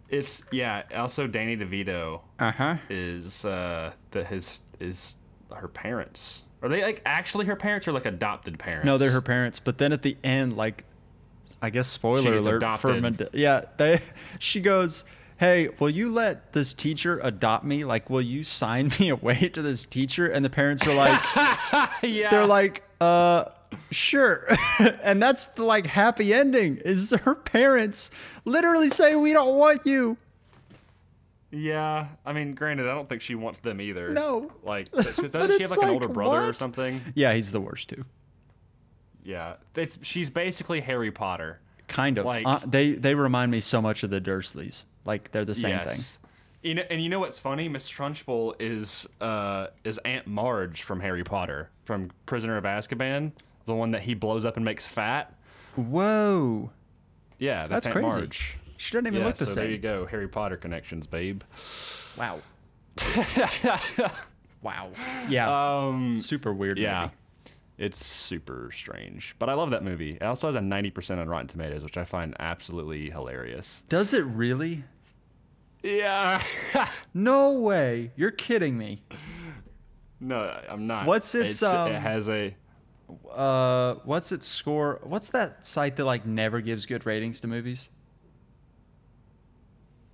It's 0.09 0.43
yeah. 0.51 0.83
Also, 0.95 1.27
Danny 1.27 1.57
DeVito 1.57 2.21
uh 2.39 2.51
huh. 2.51 2.77
is 2.89 3.43
uh 3.43 3.91
the 4.11 4.23
his 4.23 4.59
is 4.79 5.15
her 5.53 5.67
parents. 5.67 6.43
Are 6.61 6.69
they 6.69 6.83
like 6.83 7.01
actually 7.05 7.45
her 7.45 7.55
parents 7.55 7.87
or 7.87 7.91
like 7.91 8.05
adopted 8.05 8.57
parents? 8.59 8.85
No, 8.85 8.97
they're 8.97 9.11
her 9.11 9.21
parents. 9.21 9.59
But 9.59 9.77
then 9.77 9.91
at 9.91 10.03
the 10.03 10.15
end, 10.23 10.55
like, 10.55 10.83
I 11.61 11.69
guess 11.69 11.87
spoiler 11.87 12.37
alert 12.37 12.43
for 12.51 12.57
adopted. 12.57 13.01
Mende- 13.01 13.29
yeah, 13.33 13.65
they. 13.77 13.99
She 14.39 14.61
goes, 14.61 15.03
"Hey, 15.37 15.69
will 15.79 15.89
you 15.89 16.11
let 16.11 16.53
this 16.53 16.73
teacher 16.73 17.19
adopt 17.23 17.65
me? 17.65 17.83
Like, 17.83 18.09
will 18.09 18.21
you 18.21 18.43
sign 18.43 18.91
me 18.99 19.09
away 19.09 19.49
to 19.49 19.61
this 19.61 19.85
teacher?" 19.85 20.27
And 20.27 20.43
the 20.43 20.49
parents 20.49 20.85
are 20.87 20.95
like, 20.95 21.21
yeah. 22.03 22.29
they're 22.29 22.45
like, 22.45 22.83
"Uh, 23.01 23.45
sure." 23.91 24.47
and 25.03 25.21
that's 25.21 25.45
the 25.47 25.63
like 25.63 25.87
happy 25.87 26.33
ending. 26.33 26.77
Is 26.77 27.11
her 27.11 27.35
parents 27.35 28.11
literally 28.45 28.89
say, 28.89 29.15
"We 29.15 29.33
don't 29.33 29.55
want 29.55 29.85
you." 29.85 30.17
Yeah, 31.51 32.07
I 32.25 32.33
mean, 32.33 32.53
granted, 32.53 32.89
I 32.89 32.93
don't 32.93 33.07
think 33.07 33.21
she 33.21 33.35
wants 33.35 33.61
them 33.61 33.79
either. 33.79 34.09
No. 34.09 34.51
like, 34.63 34.91
doesn't 34.91 35.15
she 35.15 35.23
have 35.23 35.61
it's 35.61 35.69
like, 35.69 35.83
an 35.83 35.89
older 35.89 36.09
brother 36.09 36.49
or 36.49 36.53
something? 36.53 36.99
Yeah, 37.13 37.33
he's 37.33 37.53
the 37.53 37.61
worst 37.61 37.87
too. 37.89 38.03
Yeah, 39.23 39.55
it's 39.73 39.97
she's 40.01 40.29
basically 40.29 40.81
Harry 40.81 41.11
Potter. 41.11 41.59
Kind 41.87 42.17
of. 42.17 42.25
Like- 42.25 42.45
uh, 42.45 42.59
they 42.65 42.93
they 42.93 43.15
remind 43.15 43.51
me 43.51 43.61
so 43.61 43.81
much 43.81 44.03
of 44.03 44.09
the 44.09 44.19
Dursleys. 44.21 44.83
Like 45.05 45.31
they're 45.31 45.45
the 45.45 45.55
same 45.55 45.77
thing. 45.79 45.87
yes. 45.87 46.19
You 46.63 46.73
know, 46.73 46.83
and 46.89 46.99
you 47.01 47.09
know 47.09 47.19
what's 47.19 47.37
funny? 47.37 47.69
Miss 47.69 47.91
Trunchbull 47.91 48.55
is 48.59 49.07
uh 49.21 49.67
is 49.83 49.99
Aunt 49.99 50.25
Marge 50.25 50.81
from 50.81 50.99
Harry 50.99 51.23
Potter, 51.23 51.69
from 51.83 52.09
Prisoner 52.25 52.57
of 52.57 52.63
Azkaban, 52.63 53.33
the 53.67 53.75
one 53.75 53.91
that 53.91 54.01
he 54.01 54.15
blows 54.15 54.45
up 54.45 54.55
and 54.55 54.65
makes 54.65 54.85
fat. 54.87 55.31
Whoa. 55.75 56.71
Yeah, 57.37 57.67
that's, 57.67 57.85
That's 57.85 57.85
Aunt 57.87 57.93
crazy. 57.93 58.07
Marge. 58.17 58.57
She 58.77 58.93
doesn't 58.93 59.05
even 59.07 59.19
yeah, 59.19 59.25
look 59.27 59.35
the 59.35 59.45
so 59.45 59.53
same. 59.53 59.63
there 59.65 59.71
you 59.71 59.77
go, 59.77 60.05
Harry 60.07 60.27
Potter 60.27 60.57
connections, 60.57 61.05
babe. 61.05 61.43
Wow. 62.17 62.39
wow. 64.61 64.89
Yeah. 65.29 65.77
Um, 65.87 66.17
Super 66.17 66.53
weird. 66.53 66.77
yeah, 66.77 67.01
movie. 67.03 67.13
It's 67.77 68.03
super 68.05 68.69
strange, 68.73 69.35
but 69.39 69.49
I 69.49 69.53
love 69.53 69.71
that 69.71 69.83
movie. 69.83 70.11
It 70.15 70.23
also 70.23 70.47
has 70.47 70.55
a 70.55 70.61
ninety 70.61 70.91
percent 70.91 71.19
on 71.19 71.27
Rotten 71.27 71.47
Tomatoes, 71.47 71.83
which 71.83 71.97
I 71.97 72.05
find 72.05 72.35
absolutely 72.39 73.09
hilarious. 73.09 73.83
Does 73.89 74.13
it 74.13 74.21
really? 74.25 74.83
Yeah. 75.83 76.41
No 77.13 77.51
way. 77.59 78.11
You're 78.15 78.31
kidding 78.31 78.77
me. 78.77 79.01
no, 80.19 80.59
I'm 80.69 80.87
not. 80.87 81.05
What's 81.05 81.33
its, 81.35 81.61
It's- 81.61 81.63
um, 81.73 81.91
it 81.91 81.99
has 82.01 82.27
a. 82.29 82.55
Uh, 83.31 83.95
what's 84.03 84.31
its 84.31 84.47
score? 84.47 84.99
What's 85.03 85.29
that 85.29 85.65
site 85.65 85.95
that 85.97 86.05
like 86.05 86.25
never 86.25 86.59
gives 86.61 86.85
good 86.87 87.05
ratings 87.05 87.39
to 87.41 87.47
movies? 87.47 87.89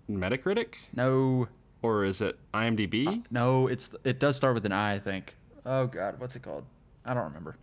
Metacritic, 0.10 0.74
No, 0.94 1.48
or 1.82 2.04
is 2.04 2.22
it 2.22 2.38
IMDb? 2.54 3.24
no. 3.32 3.68
It's 3.68 3.90
it 4.04 4.20
does 4.20 4.36
start 4.36 4.56
with 4.56 4.66
an 4.66 4.74
I, 4.74 4.96
I 4.96 5.00
think. 5.00 5.38
Oh 5.66 5.88
God, 5.88 6.20
what's 6.20 6.36
it 6.36 6.42
called? 6.42 6.66
I 7.06 7.14
don't 7.14 7.24
remember. 7.26 7.56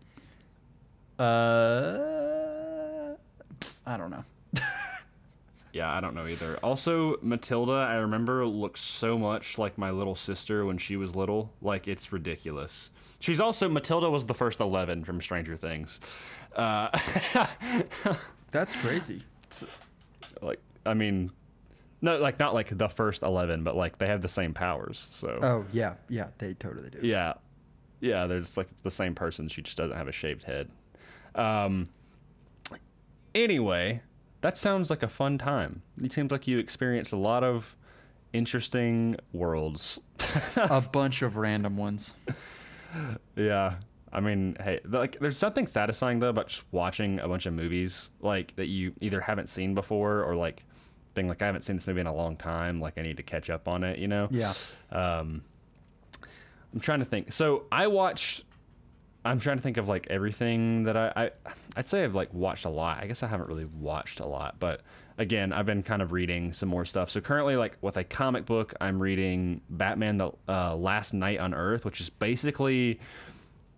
Uh, 1.18 3.14
I 3.86 3.96
don't 3.96 4.10
know. 4.10 4.24
Yeah, 5.70 5.92
I 5.94 6.00
don't 6.00 6.14
know 6.14 6.26
either. 6.26 6.56
Also, 6.62 7.18
Matilda, 7.20 7.72
I 7.72 7.96
remember 7.96 8.44
looks 8.46 8.80
so 8.80 9.18
much 9.18 9.58
like 9.58 9.76
my 9.76 9.90
little 9.90 10.14
sister 10.14 10.64
when 10.64 10.78
she 10.78 10.96
was 10.96 11.14
little. 11.14 11.52
Like 11.60 11.86
it's 11.86 12.10
ridiculous. 12.10 12.88
She's 13.20 13.38
also 13.38 13.68
Matilda 13.68 14.08
was 14.08 14.24
the 14.24 14.32
first 14.34 14.60
Eleven 14.60 15.04
from 15.04 15.20
Stranger 15.20 15.58
Things. 15.58 16.00
Uh, 16.56 16.88
That's 18.50 18.74
crazy. 18.80 19.22
like 20.40 20.58
I 20.86 20.94
mean, 20.94 21.30
no, 22.00 22.16
like 22.18 22.38
not 22.40 22.54
like 22.54 22.76
the 22.76 22.88
first 22.88 23.22
Eleven, 23.22 23.62
but 23.62 23.76
like 23.76 23.98
they 23.98 24.06
have 24.06 24.22
the 24.22 24.28
same 24.28 24.54
powers. 24.54 25.06
So 25.12 25.38
Oh 25.42 25.66
yeah, 25.70 25.94
yeah. 26.08 26.28
They 26.38 26.54
totally 26.54 26.88
do. 26.88 27.00
yeah, 27.06 27.34
yeah, 28.00 28.26
they're 28.26 28.40
just 28.40 28.56
like 28.56 28.68
the 28.82 28.90
same 28.90 29.14
person. 29.14 29.48
She 29.48 29.62
just 29.62 29.76
doesn't 29.76 29.96
have 29.96 30.08
a 30.08 30.12
shaved 30.12 30.44
head. 30.44 30.68
Um. 31.34 31.88
Anyway, 33.34 34.02
that 34.40 34.56
sounds 34.56 34.90
like 34.90 35.02
a 35.02 35.08
fun 35.08 35.38
time. 35.38 35.82
It 36.02 36.12
seems 36.12 36.30
like 36.32 36.46
you 36.46 36.58
experienced 36.58 37.12
a 37.12 37.16
lot 37.16 37.44
of 37.44 37.76
interesting 38.32 39.16
worlds. 39.32 40.00
A 40.56 40.80
bunch 40.80 41.22
of 41.22 41.36
random 41.36 41.76
ones. 41.76 42.14
yeah. 43.36 43.76
I 44.12 44.20
mean, 44.20 44.56
hey, 44.60 44.80
like, 44.84 45.18
there's 45.18 45.36
something 45.36 45.66
satisfying 45.66 46.18
though 46.18 46.30
about 46.30 46.48
just 46.48 46.64
watching 46.72 47.20
a 47.20 47.28
bunch 47.28 47.46
of 47.46 47.52
movies 47.52 48.10
like 48.20 48.56
that 48.56 48.66
you 48.66 48.92
either 49.00 49.20
haven't 49.20 49.48
seen 49.48 49.74
before 49.74 50.22
or 50.22 50.34
like 50.34 50.64
being 51.14 51.28
like, 51.28 51.42
I 51.42 51.46
haven't 51.46 51.62
seen 51.62 51.76
this 51.76 51.86
movie 51.86 52.00
in 52.00 52.06
a 52.06 52.14
long 52.14 52.36
time. 52.36 52.80
Like, 52.80 52.96
I 52.96 53.02
need 53.02 53.18
to 53.18 53.22
catch 53.22 53.50
up 53.50 53.68
on 53.68 53.84
it. 53.84 53.98
You 53.98 54.08
know? 54.08 54.28
Yeah. 54.30 54.54
Um, 54.90 55.42
I'm 56.72 56.80
trying 56.80 57.00
to 57.00 57.04
think. 57.04 57.32
So 57.32 57.64
I 57.72 57.86
watched. 57.86 58.44
I'm 59.24 59.40
trying 59.40 59.56
to 59.56 59.62
think 59.62 59.76
of 59.76 59.88
like 59.88 60.06
everything 60.08 60.84
that 60.84 60.96
I, 60.96 61.12
I 61.16 61.30
I'd 61.76 61.86
say 61.86 62.04
I've 62.04 62.14
like 62.14 62.32
watched 62.32 62.64
a 62.64 62.70
lot. 62.70 63.02
I 63.02 63.06
guess 63.06 63.22
I 63.22 63.26
haven't 63.26 63.48
really 63.48 63.66
watched 63.66 64.20
a 64.20 64.26
lot, 64.26 64.56
but 64.58 64.82
again, 65.18 65.52
I've 65.52 65.66
been 65.66 65.82
kind 65.82 66.00
of 66.00 66.12
reading 66.12 66.52
some 66.52 66.68
more 66.68 66.84
stuff. 66.84 67.10
So 67.10 67.20
currently, 67.20 67.56
like 67.56 67.76
with 67.80 67.96
a 67.96 68.04
comic 68.04 68.46
book, 68.46 68.74
I'm 68.80 69.00
reading 69.00 69.60
Batman: 69.70 70.16
The 70.16 70.30
uh, 70.48 70.76
Last 70.76 71.12
Night 71.14 71.40
on 71.40 71.52
Earth, 71.52 71.84
which 71.84 72.00
is 72.00 72.08
basically 72.08 73.00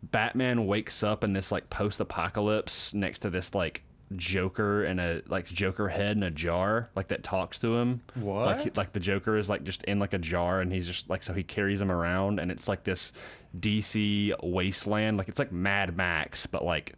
Batman 0.02 0.66
wakes 0.66 1.02
up 1.02 1.25
in 1.25 1.32
this 1.32 1.50
like 1.50 1.68
post-apocalypse 1.70 2.94
next 2.94 3.20
to 3.20 3.30
this 3.30 3.54
like 3.54 3.82
Joker 4.17 4.85
and 4.85 5.00
a 5.00 5.23
like 5.29 5.47
Joker 5.47 5.88
head 5.88 6.17
in 6.17 6.23
a 6.23 6.31
jar, 6.31 6.90
like 6.97 7.09
that 7.09 7.23
talks 7.23 7.59
to 7.61 7.76
him. 7.76 8.00
Like 8.17 8.25
What? 8.25 8.76
like 8.76 8.93
the 8.93 9.00
Joker 9.00 9.37
is 9.37 9.49
like 9.49 9.62
just 9.62 9.83
in 9.85 9.99
like 9.99 10.14
a 10.14 10.19
jar, 10.19 10.61
and 10.61 10.73
he's 10.73 10.87
just 10.87 11.09
like 11.09 11.23
so 11.23 11.33
he 11.33 11.43
carries 11.43 11.81
him 11.81 11.90
around, 11.90 12.40
and 12.40 12.50
it's 12.50 12.67
like 12.69 12.83
this 12.83 13.12
DC 13.59 14.33
wasteland, 14.43 15.17
like 15.17 15.29
it's 15.29 15.38
like 15.38 15.52
Mad 15.52 15.97
Max, 15.97 16.47
but 16.47 16.64
like 16.64 16.95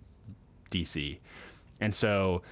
DC, 0.71 1.19
and 1.81 1.95
so 1.95 2.43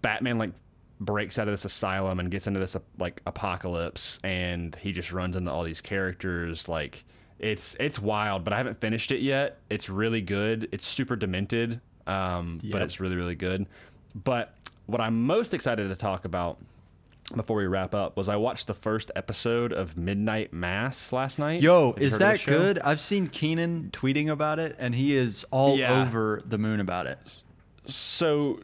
Batman 0.00 0.38
like 0.38 0.52
breaks 1.00 1.38
out 1.38 1.48
of 1.48 1.52
this 1.52 1.64
asylum 1.64 2.20
and 2.20 2.30
gets 2.30 2.46
into 2.46 2.60
this 2.60 2.76
like 2.98 3.20
apocalypse 3.26 4.20
and 4.22 4.76
he 4.76 4.92
just 4.92 5.12
runs 5.12 5.34
into 5.34 5.50
all 5.50 5.64
these 5.64 5.80
characters. 5.80 6.68
Like 6.68 7.04
it's 7.38 7.76
it's 7.80 7.98
wild 7.98 8.44
but 8.44 8.52
I 8.52 8.58
haven't 8.58 8.80
finished 8.80 9.10
it 9.10 9.20
yet. 9.20 9.58
It's 9.70 9.88
really 9.88 10.20
good. 10.20 10.68
It's 10.70 10.86
super 10.86 11.16
demented 11.16 11.80
um, 12.06 12.60
but 12.64 12.82
it's 12.82 13.00
really 13.00 13.16
really 13.16 13.34
good 13.34 13.66
but 14.14 14.54
what 14.86 15.00
I'm 15.00 15.22
most 15.26 15.54
excited 15.54 15.88
to 15.88 15.96
talk 15.96 16.24
about 16.24 16.58
before 17.36 17.56
we 17.56 17.66
wrap 17.66 17.94
up 17.94 18.16
was 18.16 18.28
I 18.28 18.36
watched 18.36 18.66
the 18.66 18.74
first 18.74 19.10
episode 19.16 19.72
of 19.72 19.96
Midnight 19.96 20.52
Mass 20.52 21.12
last 21.12 21.38
night 21.38 21.62
Yo, 21.62 21.94
is 21.96 22.18
that 22.18 22.44
good? 22.44 22.78
I've 22.80 23.00
seen 23.00 23.28
Keenan 23.28 23.88
tweeting 23.92 24.28
about 24.28 24.58
it, 24.58 24.76
and 24.78 24.94
he 24.94 25.16
is 25.16 25.44
all 25.50 25.78
Yeah. 25.78 26.02
over 26.02 26.42
the 26.44 26.58
moon 26.58 26.80
about 26.80 27.06
it. 27.06 27.18
so 27.86 28.60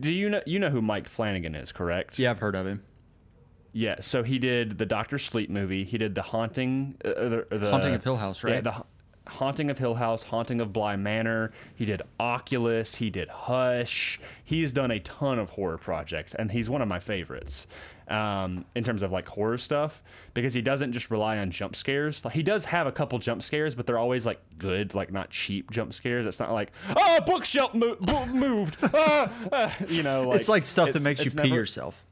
do 0.00 0.10
you 0.10 0.30
know 0.30 0.40
you 0.46 0.58
know 0.58 0.70
who 0.70 0.80
Mike 0.80 1.08
Flanagan 1.08 1.54
is 1.54 1.72
correct 1.72 2.18
Yeah, 2.18 2.30
I've 2.30 2.38
heard 2.38 2.54
of 2.54 2.66
him. 2.66 2.82
Yeah, 3.72 3.96
so 4.00 4.22
he 4.22 4.38
did 4.38 4.78
the 4.78 4.86
Doctor 4.86 5.18
Sleep 5.18 5.50
movie. 5.50 5.84
He 5.84 5.98
did 5.98 6.14
the 6.14 6.22
Haunting, 6.22 6.96
uh, 7.04 7.08
the, 7.10 7.46
the 7.50 7.70
Haunting 7.70 7.94
of 7.94 8.02
Hill 8.02 8.16
House, 8.16 8.42
Yeah, 8.42 8.54
right? 8.54 8.64
the 8.64 8.72
Ha- 8.72 8.84
Haunting 9.28 9.70
of 9.70 9.78
Hill 9.78 9.94
House, 9.94 10.22
Haunting 10.22 10.60
of 10.60 10.72
Bly 10.72 10.96
Manor. 10.96 11.52
He 11.74 11.84
did 11.84 12.02
Oculus. 12.18 12.94
He 12.94 13.10
did 13.10 13.28
Hush. 13.28 14.18
He's 14.44 14.72
done 14.72 14.90
a 14.90 15.00
ton 15.00 15.38
of 15.38 15.50
horror 15.50 15.78
projects, 15.78 16.34
and 16.34 16.50
he's 16.50 16.68
one 16.70 16.82
of 16.82 16.88
my 16.88 16.98
favorites 16.98 17.66
um, 18.08 18.64
in 18.74 18.82
terms 18.84 19.02
of 19.02 19.12
like 19.12 19.28
horror 19.28 19.58
stuff 19.58 20.02
because 20.34 20.54
he 20.54 20.62
doesn't 20.62 20.92
just 20.92 21.10
rely 21.10 21.38
on 21.38 21.50
jump 21.50 21.76
scares. 21.76 22.24
Like 22.24 22.34
he 22.34 22.42
does 22.42 22.64
have 22.64 22.86
a 22.86 22.92
couple 22.92 23.18
jump 23.18 23.42
scares, 23.42 23.74
but 23.74 23.86
they're 23.86 23.98
always 23.98 24.24
like 24.26 24.40
good, 24.58 24.94
like 24.94 25.12
not 25.12 25.30
cheap 25.30 25.70
jump 25.70 25.92
scares. 25.94 26.24
It's 26.26 26.40
not 26.40 26.52
like 26.52 26.72
oh 26.96 27.20
bookshelf 27.26 27.74
mo- 27.74 27.96
bo- 28.00 28.26
moved, 28.26 28.76
ah, 28.82 29.48
ah," 29.52 29.76
you 29.88 30.02
know. 30.02 30.28
Like, 30.28 30.40
it's 30.40 30.48
like 30.48 30.64
stuff 30.66 30.92
that 30.92 31.02
makes 31.02 31.24
you 31.24 31.30
pee 31.30 31.36
never- 31.36 31.54
yourself. 31.54 32.02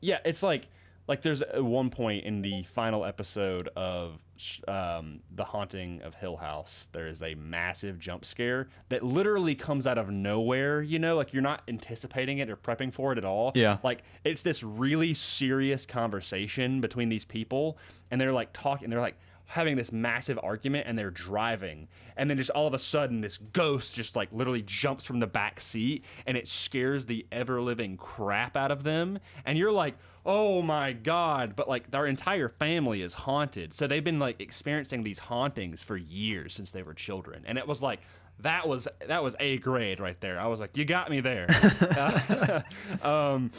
yeah, 0.00 0.18
it's 0.24 0.42
like 0.42 0.68
like 1.06 1.22
there's 1.22 1.42
one 1.56 1.90
point 1.90 2.24
in 2.24 2.42
the 2.42 2.62
final 2.64 3.04
episode 3.04 3.68
of 3.76 4.18
um, 4.66 5.20
the 5.34 5.44
haunting 5.44 6.02
of 6.02 6.14
Hill 6.14 6.36
House. 6.36 6.88
There 6.92 7.06
is 7.06 7.22
a 7.22 7.34
massive 7.34 7.98
jump 7.98 8.24
scare 8.24 8.68
that 8.88 9.02
literally 9.02 9.54
comes 9.54 9.86
out 9.86 9.98
of 9.98 10.10
nowhere. 10.10 10.82
You 10.82 10.98
know, 10.98 11.16
like 11.16 11.32
you're 11.32 11.42
not 11.42 11.62
anticipating 11.68 12.38
it 12.38 12.50
or 12.50 12.56
prepping 12.56 12.92
for 12.92 13.12
it 13.12 13.18
at 13.18 13.24
all. 13.24 13.52
Yeah. 13.54 13.78
like 13.82 14.02
it's 14.24 14.42
this 14.42 14.62
really 14.62 15.14
serious 15.14 15.86
conversation 15.86 16.80
between 16.80 17.08
these 17.08 17.24
people, 17.24 17.78
and 18.10 18.20
they're 18.20 18.32
like 18.32 18.52
talking. 18.52 18.90
They're 18.90 19.00
like 19.00 19.18
having 19.46 19.76
this 19.76 19.92
massive 19.92 20.38
argument 20.42 20.86
and 20.86 20.98
they're 20.98 21.10
driving. 21.10 21.88
And 22.16 22.30
then 22.30 22.36
just 22.36 22.50
all 22.50 22.66
of 22.66 22.74
a 22.74 22.78
sudden 22.78 23.20
this 23.20 23.38
ghost 23.38 23.94
just 23.94 24.16
like 24.16 24.28
literally 24.32 24.62
jumps 24.62 25.04
from 25.04 25.20
the 25.20 25.26
back 25.26 25.60
seat 25.60 26.04
and 26.26 26.36
it 26.36 26.48
scares 26.48 27.06
the 27.06 27.26
ever 27.30 27.60
living 27.60 27.96
crap 27.96 28.56
out 28.56 28.70
of 28.70 28.84
them. 28.84 29.18
And 29.44 29.58
you're 29.58 29.72
like 29.72 29.94
oh 30.26 30.62
my 30.62 30.92
god. 30.92 31.54
But 31.56 31.68
like 31.68 31.90
their 31.90 32.06
entire 32.06 32.48
family 32.48 33.02
is 33.02 33.14
haunted. 33.14 33.74
So 33.74 33.86
they've 33.86 34.02
been 34.02 34.18
like 34.18 34.40
experiencing 34.40 35.02
these 35.02 35.18
hauntings 35.18 35.82
for 35.82 35.96
years 35.96 36.54
since 36.54 36.72
they 36.72 36.82
were 36.82 36.94
children. 36.94 37.44
And 37.46 37.58
it 37.58 37.66
was 37.66 37.82
like 37.82 38.00
that 38.40 38.66
was 38.66 38.88
that 39.06 39.22
was 39.22 39.36
a 39.38 39.58
grade 39.58 40.00
right 40.00 40.20
there. 40.20 40.40
I 40.40 40.46
was 40.46 40.60
like 40.60 40.76
you 40.76 40.84
got 40.84 41.10
me 41.10 41.20
there. 41.20 41.46
Um 43.02 43.50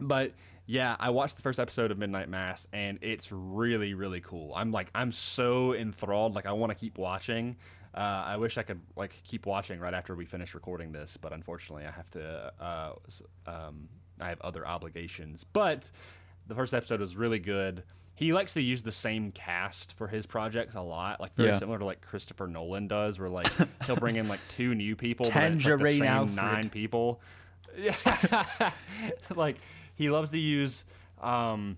but 0.00 0.32
yeah, 0.66 0.96
I 0.98 1.10
watched 1.10 1.36
the 1.36 1.42
first 1.42 1.58
episode 1.60 1.90
of 1.90 1.98
Midnight 1.98 2.28
Mass, 2.28 2.66
and 2.72 2.98
it's 3.02 3.30
really, 3.32 3.94
really 3.94 4.20
cool. 4.20 4.52
I'm 4.54 4.72
like, 4.72 4.90
I'm 4.94 5.12
so 5.12 5.74
enthralled. 5.74 6.34
Like, 6.34 6.46
I 6.46 6.52
want 6.52 6.70
to 6.70 6.74
keep 6.76 6.98
watching. 6.98 7.56
Uh, 7.94 8.00
I 8.26 8.36
wish 8.36 8.58
I 8.58 8.62
could 8.62 8.80
like 8.96 9.14
keep 9.24 9.46
watching 9.46 9.80
right 9.80 9.94
after 9.94 10.14
we 10.14 10.26
finish 10.26 10.54
recording 10.54 10.92
this, 10.92 11.16
but 11.16 11.32
unfortunately, 11.32 11.86
I 11.86 11.90
have 11.90 12.10
to. 12.10 12.52
Uh, 12.60 12.92
um, 13.46 13.88
I 14.20 14.28
have 14.28 14.40
other 14.42 14.66
obligations. 14.66 15.44
But 15.52 15.90
the 16.46 16.54
first 16.54 16.74
episode 16.74 17.00
was 17.00 17.16
really 17.16 17.38
good. 17.38 17.82
He 18.14 18.32
likes 18.32 18.54
to 18.54 18.62
use 18.62 18.80
the 18.82 18.92
same 18.92 19.30
cast 19.32 19.92
for 19.94 20.08
his 20.08 20.26
projects 20.26 20.74
a 20.74 20.80
lot, 20.80 21.20
like 21.20 21.34
very 21.36 21.50
Yeah. 21.50 21.58
similar 21.58 21.78
to 21.78 21.84
like 21.84 22.00
Christopher 22.00 22.46
Nolan 22.46 22.88
does, 22.88 23.18
where 23.18 23.28
like 23.28 23.48
he'll 23.84 23.96
bring 23.96 24.16
in 24.16 24.26
like 24.26 24.40
two 24.48 24.74
new 24.74 24.96
people, 24.96 25.30
but 25.32 25.52
it's 25.52 25.64
like 25.66 25.78
the 25.78 25.86
same 25.92 26.02
Alfred. 26.04 26.36
nine 26.36 26.70
people. 26.70 27.20
Yeah, 27.78 27.94
like 29.36 29.56
he 29.96 30.08
loves 30.10 30.30
to 30.30 30.38
use 30.38 30.84
um, 31.20 31.76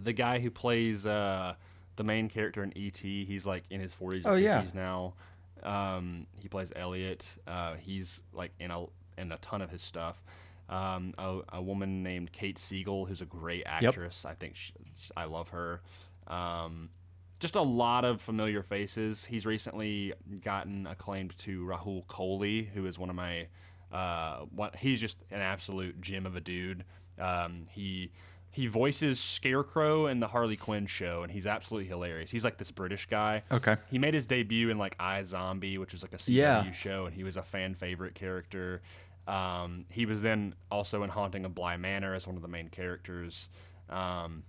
the 0.00 0.12
guy 0.12 0.38
who 0.38 0.50
plays 0.50 1.04
uh, 1.06 1.54
the 1.96 2.04
main 2.04 2.28
character 2.28 2.62
in 2.62 2.72
ET. 2.76 2.96
He's 2.98 3.44
like 3.46 3.64
in 3.70 3.80
his 3.80 3.94
40s 3.94 4.24
or 4.24 4.30
Oh, 4.30 4.34
50s 4.34 4.42
yeah. 4.42 4.64
now. 4.74 5.14
Um, 5.62 6.26
he 6.38 6.48
plays 6.48 6.72
Elliot. 6.76 7.26
Uh, 7.46 7.74
he's 7.74 8.22
like 8.32 8.52
in 8.60 8.70
a 8.70 8.84
in 9.18 9.32
a 9.32 9.38
ton 9.38 9.62
of 9.62 9.70
his 9.70 9.82
stuff. 9.82 10.22
Um, 10.68 11.14
a, 11.18 11.40
a 11.54 11.62
woman 11.62 12.02
named 12.02 12.32
Kate 12.32 12.58
Siegel, 12.58 13.06
who's 13.06 13.20
a 13.22 13.26
great 13.26 13.62
actress. 13.66 14.24
I 14.24 14.34
think 14.34 14.56
she, 14.56 14.72
I 15.16 15.24
love 15.24 15.48
her. 15.50 15.80
Um, 16.26 16.90
just 17.38 17.54
a 17.56 17.60
lot 17.62 18.04
of 18.04 18.20
familiar 18.20 18.62
faces. 18.62 19.24
He's 19.24 19.46
recently 19.46 20.12
gotten 20.42 20.86
acclaimed 20.86 21.36
to 21.38 21.64
Rahul 21.64 22.04
Kohli, 22.06 22.68
who 22.68 22.86
is 22.86 22.98
one 22.98 23.10
of 23.10 23.16
my. 23.16 23.46
Uh, 23.92 24.40
what 24.54 24.76
he's 24.76 25.00
just 25.00 25.16
an 25.30 25.40
absolute 25.40 26.00
gem 26.00 26.26
of 26.26 26.36
a 26.36 26.40
dude. 26.40 26.84
Um, 27.18 27.66
he 27.70 28.10
he 28.50 28.66
voices 28.66 29.20
Scarecrow 29.20 30.06
in 30.06 30.18
the 30.20 30.26
Harley 30.28 30.56
Quinn 30.56 30.86
show, 30.86 31.22
and 31.22 31.30
he's 31.30 31.46
absolutely 31.46 31.88
hilarious. 31.88 32.30
He's 32.30 32.44
like 32.44 32.56
this 32.58 32.70
British 32.70 33.06
guy. 33.06 33.42
Okay. 33.52 33.76
He 33.90 33.98
made 33.98 34.14
his 34.14 34.26
debut 34.26 34.70
in 34.70 34.78
like 34.78 34.96
iZombie, 34.98 35.78
which 35.78 35.92
was 35.92 36.02
like 36.02 36.14
a 36.14 36.16
CW 36.16 36.34
Yeah. 36.34 36.72
show, 36.72 37.06
and 37.06 37.14
he 37.14 37.22
was 37.22 37.36
a 37.36 37.42
fan 37.42 37.74
favorite 37.74 38.14
character. 38.14 38.80
Um, 39.28 39.84
he 39.90 40.06
was 40.06 40.22
then 40.22 40.54
also 40.70 41.02
in 41.02 41.10
Haunting 41.10 41.44
of 41.44 41.54
Bly 41.54 41.76
Manor 41.76 42.14
as 42.14 42.26
one 42.26 42.36
of 42.36 42.42
the 42.42 42.48
main 42.48 42.68
characters. 42.68 43.48
Um, 43.90 44.44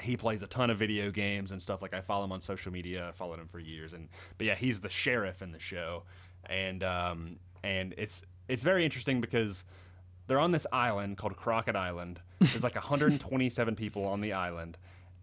he 0.00 0.16
plays 0.16 0.42
a 0.42 0.46
ton 0.46 0.70
of 0.70 0.78
video 0.78 1.10
games 1.10 1.50
and 1.50 1.60
stuff. 1.60 1.82
Like 1.82 1.92
I 1.94 2.00
follow 2.00 2.24
him 2.24 2.32
on 2.32 2.40
social 2.40 2.72
media. 2.72 3.08
I 3.08 3.12
followed 3.12 3.38
him 3.38 3.46
for 3.46 3.58
years, 3.58 3.92
and 3.92 4.08
but 4.38 4.46
yeah, 4.46 4.54
he's 4.54 4.80
the 4.80 4.88
sheriff 4.88 5.40
in 5.42 5.52
the 5.52 5.58
show, 5.60 6.04
and 6.46 6.82
um, 6.82 7.36
and 7.62 7.94
it's 7.98 8.22
it's 8.50 8.62
very 8.62 8.84
interesting 8.84 9.20
because 9.20 9.64
they're 10.26 10.40
on 10.40 10.50
this 10.52 10.66
island 10.72 11.16
called 11.16 11.36
Crockett 11.36 11.76
Island. 11.76 12.20
There's 12.40 12.62
like 12.62 12.74
127 12.86 13.76
people 13.76 14.04
on 14.06 14.20
the 14.20 14.32
island, 14.32 14.76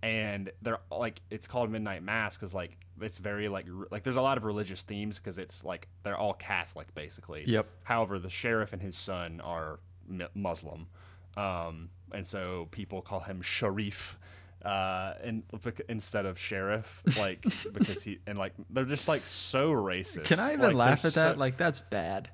and 0.03 0.51
they're 0.61 0.79
like 0.91 1.21
it's 1.29 1.47
called 1.47 1.69
Midnight 1.71 2.03
Mass 2.03 2.35
because 2.37 2.53
like 2.53 2.77
it's 3.01 3.17
very 3.17 3.47
like 3.49 3.65
re- 3.69 3.87
like 3.91 4.03
there's 4.03 4.15
a 4.15 4.21
lot 4.21 4.37
of 4.37 4.43
religious 4.43 4.81
themes 4.81 5.17
because 5.17 5.37
it's 5.37 5.63
like 5.63 5.87
they're 6.03 6.17
all 6.17 6.33
Catholic 6.33 6.93
basically. 6.95 7.43
Yep. 7.47 7.65
However, 7.83 8.19
the 8.19 8.29
sheriff 8.29 8.73
and 8.73 8.81
his 8.81 8.97
son 8.97 9.39
are 9.41 9.79
mu- 10.07 10.27
Muslim, 10.33 10.87
um, 11.35 11.89
and 12.11 12.25
so 12.25 12.67
people 12.71 13.01
call 13.01 13.19
him 13.19 13.41
Sharif. 13.41 14.17
Uh, 14.65 15.13
and 15.23 15.43
instead 15.87 16.25
of 16.25 16.37
sheriff, 16.37 17.01
like 17.17 17.41
because 17.73 18.01
he 18.03 18.19
and 18.27 18.37
like 18.37 18.53
they're 18.71 18.85
just 18.85 19.07
like 19.07 19.23
so 19.25 19.71
racist. 19.71 20.25
Can 20.25 20.39
I 20.39 20.53
even 20.53 20.65
Like, 20.65 20.75
laugh 20.75 21.05
at 21.05 21.13
that? 21.13 21.37
like 21.37 21.57
that's 21.57 21.79
bad. 21.79 22.29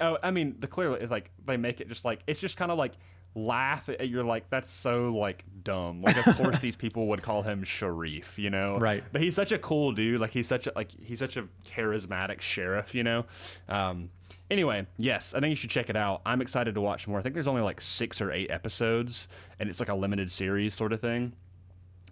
Oh, 0.00 0.18
I 0.22 0.30
mean, 0.30 0.56
the 0.58 0.66
clearly 0.66 1.00
is 1.00 1.10
like 1.10 1.30
they 1.44 1.56
make 1.56 1.80
it 1.80 1.88
just 1.88 2.04
like 2.04 2.20
it's 2.26 2.40
just 2.40 2.56
kind 2.56 2.70
of 2.70 2.78
like 2.78 2.92
laugh 3.34 3.88
at 3.88 4.08
you're 4.08 4.24
like 4.24 4.48
that's 4.50 4.70
so 4.70 5.10
like 5.14 5.44
dumb. 5.62 6.02
Like 6.02 6.26
of 6.26 6.36
course 6.36 6.58
these 6.60 6.76
people 6.76 7.08
would 7.08 7.22
call 7.22 7.42
him 7.42 7.62
Sharif, 7.64 8.38
you 8.38 8.50
know? 8.50 8.78
Right. 8.78 9.04
But 9.12 9.20
he's 9.20 9.34
such 9.34 9.52
a 9.52 9.58
cool 9.58 9.92
dude. 9.92 10.20
Like 10.20 10.30
he's 10.30 10.48
such 10.48 10.66
a 10.66 10.72
like 10.74 10.90
he's 10.90 11.18
such 11.18 11.36
a 11.36 11.46
charismatic 11.66 12.40
sheriff, 12.40 12.94
you 12.94 13.04
know? 13.04 13.26
Um 13.68 14.10
anyway, 14.50 14.86
yes, 14.96 15.34
I 15.34 15.40
think 15.40 15.50
you 15.50 15.56
should 15.56 15.70
check 15.70 15.90
it 15.90 15.96
out. 15.96 16.22
I'm 16.26 16.40
excited 16.40 16.74
to 16.74 16.80
watch 16.80 17.06
more. 17.06 17.18
I 17.18 17.22
think 17.22 17.34
there's 17.34 17.46
only 17.46 17.62
like 17.62 17.80
6 17.80 18.20
or 18.20 18.32
8 18.32 18.50
episodes 18.50 19.28
and 19.58 19.68
it's 19.68 19.80
like 19.80 19.88
a 19.90 19.94
limited 19.94 20.30
series 20.30 20.74
sort 20.74 20.92
of 20.92 21.00
thing 21.00 21.32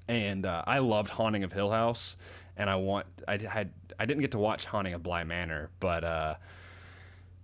and 0.09 0.46
uh, 0.46 0.62
I 0.66 0.79
loved 0.79 1.11
Haunting 1.11 1.44
of 1.44 1.53
Hill 1.53 1.70
House, 1.70 2.16
and 2.57 2.70
I 2.70 2.77
want 2.77 3.07
I 3.27 3.38
had 3.38 3.72
I 3.99 4.07
didn't 4.07 4.20
get 4.20 4.33
to 4.33 4.38
watch 4.38 4.64
Haunting 4.64 4.94
of 4.94 5.03
Bly 5.03 5.25
Manor, 5.25 5.70
but 5.81 6.05
uh, 6.05 6.35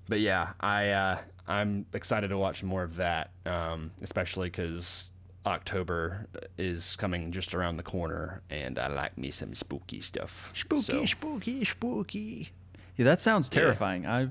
but 0.09 0.21
yeah, 0.21 0.53
I 0.61 0.91
uh, 0.91 1.19
I'm 1.47 1.87
excited 1.93 2.29
to 2.29 2.39
watch 2.39 2.63
more 2.63 2.83
of 2.83 2.97
that, 2.97 3.31
um, 3.47 3.91
especially 4.03 4.49
because 4.49 5.11
October 5.47 6.27
is 6.59 6.97
coming 6.97 7.33
just 7.33 7.55
around 7.55 7.77
the 7.77 7.83
corner, 7.83 8.43
and 8.51 8.79
I 8.79 8.89
like 8.89 9.19
me 9.19 9.31
some 9.31 9.55
spooky 9.55 10.01
stuff. 10.01 10.53
So, 10.55 11.05
spooky, 11.07 11.65
spooky. 11.65 12.51
Yeah, 12.97 13.07
that 13.07 13.21
sounds 13.21 13.49
terrifying. 13.49 14.07
I 14.07 14.29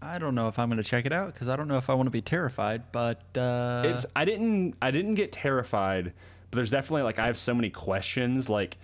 I 0.00 0.18
don't 0.18 0.34
know 0.34 0.48
if 0.48 0.58
I'm 0.58 0.68
going 0.68 0.82
to 0.82 0.88
check 0.88 1.04
it 1.04 1.12
out 1.12 1.34
because 1.34 1.48
I 1.48 1.56
don't 1.56 1.68
know 1.68 1.78
if 1.78 1.90
I 1.90 1.94
want 1.94 2.06
to 2.06 2.12
be 2.12 2.22
terrified. 2.22 2.82
But 2.92 3.22
uh, 3.36 3.82
it's 3.86 4.06
I 4.14 4.24
didn't 4.24 4.76
I 4.80 4.90
didn't 4.90 5.14
get 5.14 5.32
terrified, 5.32 6.12
but 6.50 6.56
there's 6.56 6.70
definitely 6.70 7.02
like 7.02 7.18
I 7.18 7.26
have 7.26 7.36
so 7.36 7.54
many 7.54 7.70
questions 7.70 8.48
like 8.48 8.78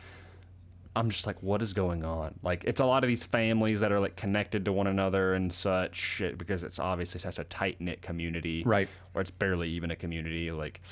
I'm 1.01 1.09
just 1.09 1.27
like 1.27 1.43
what 1.43 1.63
is 1.63 1.73
going 1.73 2.05
on? 2.05 2.35
Like 2.43 2.63
it's 2.65 2.81
a 2.81 2.85
lot 2.85 3.03
of 3.03 3.09
these 3.09 3.25
families 3.25 3.81
that 3.81 3.91
are 3.91 3.99
like 3.99 4.17
connected 4.17 4.67
to 4.67 4.73
one 4.73 4.87
another 4.87 5.33
and 5.33 5.51
such 5.51 5.97
shit 5.97 6.37
because 6.37 6.63
it's 6.63 6.79
obviously 6.79 7.21
such 7.21 7.39
a 7.39 7.45
tight 7.45 7.81
knit 7.81 8.03
community. 8.03 8.63
Right. 8.67 8.87
Or 9.15 9.23
it's 9.23 9.31
barely 9.31 9.71
even 9.71 9.91
a 9.91 9.97
community 9.97 10.53
like 10.53 10.83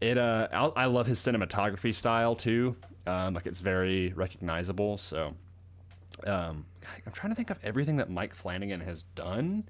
it 0.00 0.18
uh 0.18 0.48
I, 0.52 0.82
I 0.82 0.84
love 0.86 1.06
his 1.06 1.20
cinematography 1.20 1.94
style 1.94 2.34
too. 2.34 2.74
Um 3.06 3.34
like 3.34 3.46
it's 3.46 3.60
very 3.60 4.12
recognizable 4.12 4.98
so 4.98 5.32
um 6.26 6.66
I'm 7.06 7.12
trying 7.12 7.30
to 7.30 7.36
think 7.36 7.50
of 7.50 7.60
everything 7.62 7.98
that 7.98 8.10
Mike 8.10 8.34
Flanagan 8.34 8.80
has 8.80 9.04
done. 9.14 9.62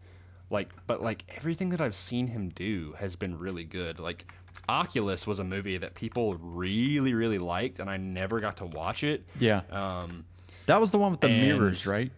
Like 0.53 0.69
but 0.87 1.03
like 1.03 1.25
everything 1.37 1.71
that 1.71 1.81
I've 1.81 1.95
seen 1.97 2.27
him 2.29 2.51
do 2.51 2.95
has 2.99 3.17
been 3.17 3.37
really 3.38 3.65
good. 3.65 3.99
Like 3.99 4.31
Oculus 4.69 5.27
was 5.27 5.38
a 5.41 5.45
movie 5.45 5.79
that 5.79 5.95
people 5.95 6.35
really 6.35 7.15
really 7.15 7.38
liked 7.38 7.81
and 7.81 7.88
I 7.91 7.97
never 7.97 8.38
got 8.38 8.59
to 8.59 8.67
watch 8.67 9.03
it. 9.03 9.25
yeah, 9.41 9.62
Um 9.71 10.25
that 10.67 10.79
was 10.81 10.91
the 10.93 10.99
one 10.99 11.11
with 11.11 11.21
the 11.21 11.29
mirrors, 11.29 11.87
right? 11.87 12.12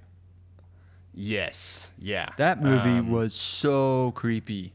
yes. 1.15 1.91
Yeah. 1.99 2.29
That 2.37 2.61
movie 2.63 2.99
Um, 2.99 3.11
was 3.11 3.35
so 3.35 4.13
creepy. 4.15 4.73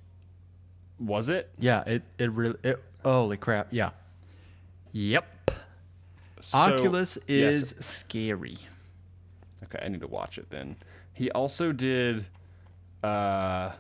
was 1.00 1.30
it? 1.30 1.50
Yeah, 1.60 1.84
it 1.86 2.04
it 2.18 2.32
really. 2.32 2.58
It, 2.64 2.82
holy 3.04 3.38
crap! 3.38 3.68
Yeah. 3.72 3.92
Yep. 4.92 5.26
So- 6.44 6.58
Oculus 6.58 7.18
yes. 7.28 7.54
is 7.54 7.76
scary. 7.86 8.58
Okay, 9.64 9.80
I 9.86 9.88
need 9.90 10.02
to 10.02 10.08
watch 10.08 10.38
it 10.38 10.50
then. 10.50 10.76
He 11.14 11.30
also 11.32 11.72
did 11.72 12.26
uh 13.04 13.72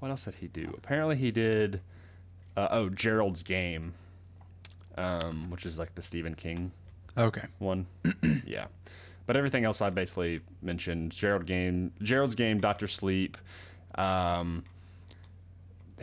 what 0.00 0.10
else 0.10 0.24
did 0.24 0.36
he 0.36 0.48
do? 0.48 0.72
Apparently 0.78 1.16
he 1.16 1.30
did 1.30 1.80
uh, 2.56 2.68
oh, 2.70 2.88
Gerald's 2.88 3.42
Game. 3.42 3.94
Um, 4.96 5.50
which 5.50 5.64
is 5.64 5.78
like 5.78 5.94
the 5.94 6.02
Stephen 6.02 6.34
King 6.34 6.72
Okay. 7.16 7.44
one. 7.58 7.86
yeah. 8.46 8.66
But 9.26 9.36
everything 9.36 9.64
else 9.64 9.80
I 9.80 9.90
basically 9.90 10.40
mentioned 10.62 11.12
Gerald 11.12 11.46
Game, 11.46 11.92
Gerald's 12.02 12.34
Game, 12.34 12.60
Doctor 12.60 12.86
Sleep. 12.88 13.38
Um, 13.94 14.64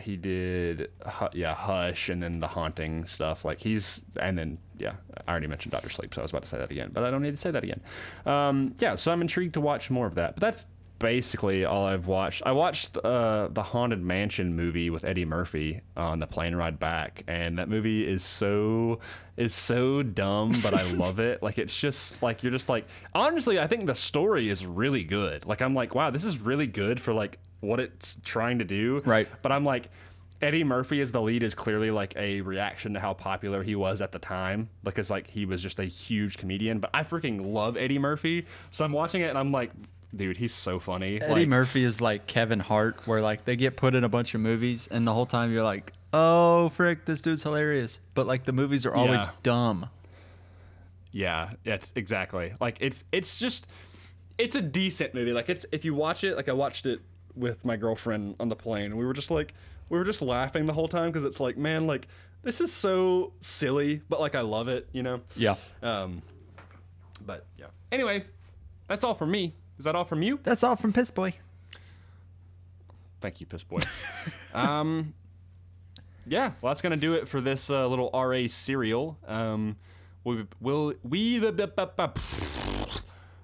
he 0.00 0.16
did, 0.16 0.90
yeah, 1.32 1.54
Hush, 1.54 2.08
and 2.08 2.22
then 2.22 2.40
the 2.40 2.46
haunting 2.46 3.04
stuff. 3.06 3.44
Like 3.44 3.60
he's, 3.60 4.00
and 4.18 4.38
then 4.38 4.58
yeah, 4.78 4.94
I 5.26 5.30
already 5.30 5.48
mentioned 5.48 5.72
Doctor 5.72 5.90
Sleep, 5.90 6.14
so 6.14 6.22
I 6.22 6.24
was 6.24 6.30
about 6.30 6.42
to 6.44 6.48
say 6.48 6.58
that 6.58 6.70
again, 6.70 6.90
but 6.92 7.04
I 7.04 7.10
don't 7.10 7.22
need 7.22 7.32
to 7.32 7.36
say 7.36 7.50
that 7.50 7.64
again. 7.64 7.80
Um, 8.24 8.74
yeah, 8.78 8.94
so 8.94 9.12
I'm 9.12 9.20
intrigued 9.20 9.54
to 9.54 9.60
watch 9.60 9.90
more 9.90 10.06
of 10.06 10.14
that. 10.14 10.36
But 10.36 10.40
that's 10.40 10.64
basically 10.98 11.64
all 11.64 11.86
I've 11.86 12.06
watched. 12.06 12.42
I 12.44 12.52
watched 12.52 12.96
uh, 12.96 13.48
the 13.50 13.62
Haunted 13.62 14.02
Mansion 14.02 14.54
movie 14.54 14.90
with 14.90 15.04
Eddie 15.04 15.24
Murphy 15.24 15.80
on 15.96 16.18
the 16.18 16.26
plane 16.26 16.54
ride 16.54 16.78
back, 16.78 17.22
and 17.26 17.58
that 17.58 17.68
movie 17.68 18.06
is 18.06 18.22
so 18.22 19.00
is 19.36 19.54
so 19.54 20.02
dumb, 20.02 20.52
but 20.62 20.74
I 20.74 20.82
love 20.92 21.18
it. 21.20 21.38
Like 21.48 21.58
it's 21.58 21.78
just 21.78 22.22
like 22.22 22.42
you're 22.42 22.52
just 22.52 22.68
like 22.68 22.86
honestly, 23.14 23.58
I 23.58 23.66
think 23.66 23.86
the 23.86 23.94
story 23.94 24.48
is 24.48 24.66
really 24.66 25.04
good. 25.04 25.46
Like 25.46 25.62
I'm 25.62 25.74
like, 25.74 25.94
wow, 25.94 26.10
this 26.10 26.24
is 26.24 26.38
really 26.38 26.66
good 26.66 27.00
for 27.00 27.14
like 27.14 27.38
what 27.60 27.80
it's 27.80 28.18
trying 28.24 28.58
to 28.58 28.64
do. 28.64 29.02
Right. 29.04 29.28
But 29.40 29.52
I'm 29.52 29.64
like, 29.64 29.88
Eddie 30.40 30.64
Murphy 30.64 31.00
as 31.00 31.10
the 31.10 31.20
lead 31.20 31.42
is 31.42 31.54
clearly 31.54 31.90
like 31.90 32.14
a 32.16 32.40
reaction 32.42 32.94
to 32.94 33.00
how 33.00 33.12
popular 33.14 33.62
he 33.62 33.74
was 33.74 34.00
at 34.00 34.12
the 34.12 34.18
time 34.18 34.68
because 34.84 35.10
like 35.10 35.28
he 35.28 35.46
was 35.46 35.62
just 35.62 35.78
a 35.78 35.84
huge 35.84 36.36
comedian. 36.38 36.78
But 36.78 36.90
I 36.94 37.02
freaking 37.02 37.52
love 37.52 37.76
Eddie 37.76 37.98
Murphy, 37.98 38.46
so 38.70 38.84
I'm 38.84 38.92
watching 38.92 39.22
it 39.22 39.28
and 39.28 39.38
I'm 39.38 39.50
like, 39.50 39.72
dude, 40.14 40.36
he's 40.36 40.54
so 40.54 40.78
funny. 40.78 41.20
Eddie 41.20 41.32
like, 41.32 41.48
Murphy 41.48 41.84
is 41.84 42.00
like 42.00 42.26
Kevin 42.26 42.60
Hart, 42.60 43.06
where 43.06 43.20
like 43.20 43.44
they 43.44 43.56
get 43.56 43.76
put 43.76 43.94
in 43.94 44.04
a 44.04 44.08
bunch 44.08 44.34
of 44.34 44.40
movies, 44.40 44.88
and 44.90 45.06
the 45.06 45.12
whole 45.14 45.26
time 45.26 45.52
you're 45.52 45.64
like, 45.64 45.92
"Oh, 46.12 46.68
frick, 46.70 47.04
this 47.04 47.20
dude's 47.20 47.42
hilarious," 47.42 47.98
but 48.14 48.26
like 48.26 48.44
the 48.44 48.52
movies 48.52 48.84
are 48.86 48.94
always 48.94 49.20
Yeah. 49.22 49.32
dumb. 49.42 49.90
Yeah, 51.10 51.50
it's 51.64 51.92
exactly 51.96 52.54
like 52.60 52.78
it's 52.80 53.04
it's 53.12 53.38
just 53.38 53.66
it's 54.36 54.54
a 54.56 54.62
decent 54.62 55.14
movie. 55.14 55.32
Like 55.32 55.48
it's 55.48 55.64
if 55.72 55.84
you 55.84 55.94
watch 55.94 56.22
it, 56.24 56.36
like 56.36 56.48
I 56.48 56.52
watched 56.52 56.86
it 56.86 57.00
with 57.34 57.64
my 57.64 57.76
girlfriend 57.76 58.36
on 58.40 58.48
the 58.48 58.56
plane, 58.56 58.86
and 58.86 58.98
we 58.98 59.06
were 59.06 59.14
just 59.14 59.30
like 59.30 59.54
we 59.88 59.98
were 59.98 60.04
just 60.04 60.20
laughing 60.22 60.66
the 60.66 60.72
whole 60.74 60.88
time 60.88 61.10
because 61.10 61.24
it's 61.24 61.40
like 61.40 61.56
man, 61.56 61.86
like 61.86 62.06
this 62.42 62.60
is 62.60 62.72
so 62.72 63.32
silly, 63.40 64.02
but 64.08 64.20
like 64.20 64.34
I 64.34 64.42
love 64.42 64.68
it, 64.68 64.88
you 64.92 65.02
know. 65.02 65.20
Yeah, 65.34 65.56
Um, 65.82 66.22
but 67.26 67.46
yeah. 67.58 67.66
Anyway, 67.90 68.24
that's 68.86 69.02
all 69.02 69.14
for 69.14 69.26
me. 69.26 69.54
Is 69.78 69.84
that 69.84 69.94
all 69.94 70.04
from 70.04 70.22
you? 70.22 70.40
that's 70.42 70.62
all 70.62 70.76
from 70.76 70.92
Piss 70.92 71.10
Boy. 71.10 71.34
Thank 73.20 73.40
you, 73.40 73.46
piss 73.46 73.64
boy. 73.64 73.80
um, 74.54 75.14
yeah, 76.26 76.52
well, 76.60 76.70
that's 76.70 76.82
gonna 76.82 76.96
do 76.96 77.14
it 77.14 77.26
for 77.26 77.40
this 77.40 77.70
uh, 77.70 77.88
little 77.88 78.10
RA 78.12 78.46
serial. 78.46 79.18
Um, 79.26 79.76
we 80.24 80.46
will 80.60 80.94
we 81.02 81.38
the 81.38 81.52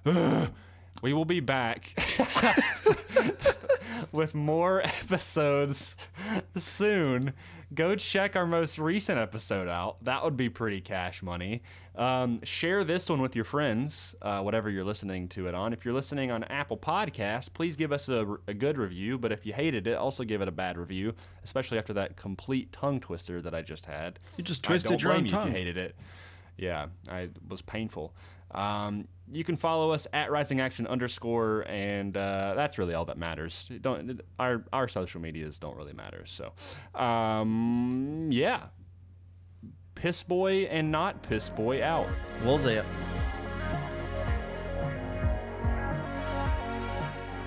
we 1.01 1.13
will 1.13 1.25
be 1.25 1.39
back 1.39 1.93
with 4.11 4.35
more 4.35 4.81
episodes 4.81 5.95
soon. 6.55 7.33
Go 7.75 7.95
check 7.95 8.37
our 8.37 8.45
most 8.45 8.79
recent 8.79 9.19
episode 9.19 9.67
out. 9.67 10.01
That 10.03 10.23
would 10.23 10.37
be 10.37 10.49
pretty 10.49 10.79
cash 10.79 11.21
money. 11.21 11.61
Um, 11.95 12.39
share 12.43 12.83
this 12.85 13.09
one 13.09 13.21
with 13.21 13.35
your 13.35 13.43
friends, 13.43 14.15
uh, 14.21 14.41
whatever 14.41 14.69
you're 14.69 14.85
listening 14.85 15.27
to 15.29 15.47
it 15.47 15.55
on. 15.55 15.73
If 15.73 15.83
you're 15.83 15.93
listening 15.93 16.31
on 16.31 16.45
Apple 16.45 16.77
Podcasts, 16.77 17.51
please 17.51 17.75
give 17.75 17.91
us 17.91 18.07
a, 18.07 18.37
a 18.47 18.53
good 18.53 18.77
review. 18.77 19.17
But 19.17 19.31
if 19.33 19.45
you 19.45 19.53
hated 19.53 19.87
it, 19.87 19.95
also 19.95 20.23
give 20.23 20.41
it 20.41 20.47
a 20.47 20.51
bad 20.53 20.77
review, 20.77 21.13
especially 21.43 21.77
after 21.77 21.91
that 21.93 22.15
complete 22.15 22.71
tongue 22.71 22.99
twister 23.01 23.41
that 23.41 23.53
I 23.53 23.61
just 23.61 23.85
had. 23.85 24.19
You 24.37 24.43
just 24.43 24.65
I 24.65 24.69
twisted 24.69 24.91
don't 24.91 25.01
your 25.01 25.11
own 25.13 25.19
you 25.21 25.25
if 25.25 25.31
tongue. 25.31 25.47
you 25.47 25.53
hated 25.53 25.77
it. 25.77 25.95
Yeah, 26.57 26.87
I 27.09 27.21
it 27.21 27.31
was 27.47 27.61
painful. 27.61 28.15
Um, 28.51 29.07
you 29.31 29.43
can 29.43 29.57
follow 29.57 29.91
us 29.91 30.07
at 30.13 30.31
Rising 30.31 30.61
Action 30.61 30.87
underscore, 30.87 31.65
and 31.67 32.15
uh, 32.15 32.53
that's 32.55 32.77
really 32.77 32.93
all 32.93 33.05
that 33.05 33.17
matters. 33.17 33.69
Don't 33.81 34.21
our 34.39 34.63
our 34.71 34.87
social 34.87 35.19
medias 35.19 35.59
don't 35.59 35.75
really 35.75 35.93
matter. 35.93 36.25
So, 36.25 36.53
um, 36.93 38.29
yeah, 38.31 38.67
piss 39.95 40.23
boy 40.23 40.63
and 40.63 40.91
not 40.91 41.23
piss 41.23 41.49
boy 41.49 41.83
out. 41.83 42.07
We'll 42.43 42.59
see 42.59 42.73
it. 42.73 42.85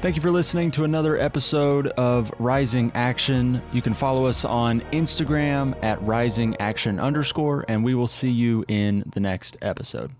Thank 0.00 0.14
you 0.14 0.22
for 0.22 0.30
listening 0.30 0.70
to 0.72 0.84
another 0.84 1.18
episode 1.18 1.88
of 1.88 2.32
Rising 2.38 2.92
Action. 2.94 3.60
You 3.72 3.82
can 3.82 3.94
follow 3.94 4.26
us 4.26 4.44
on 4.44 4.80
Instagram 4.92 5.76
at 5.82 6.00
Rising 6.02 6.56
Action 6.60 7.00
underscore, 7.00 7.64
and 7.66 7.82
we 7.82 7.96
will 7.96 8.06
see 8.06 8.30
you 8.30 8.64
in 8.68 9.02
the 9.12 9.18
next 9.18 9.56
episode. 9.60 10.12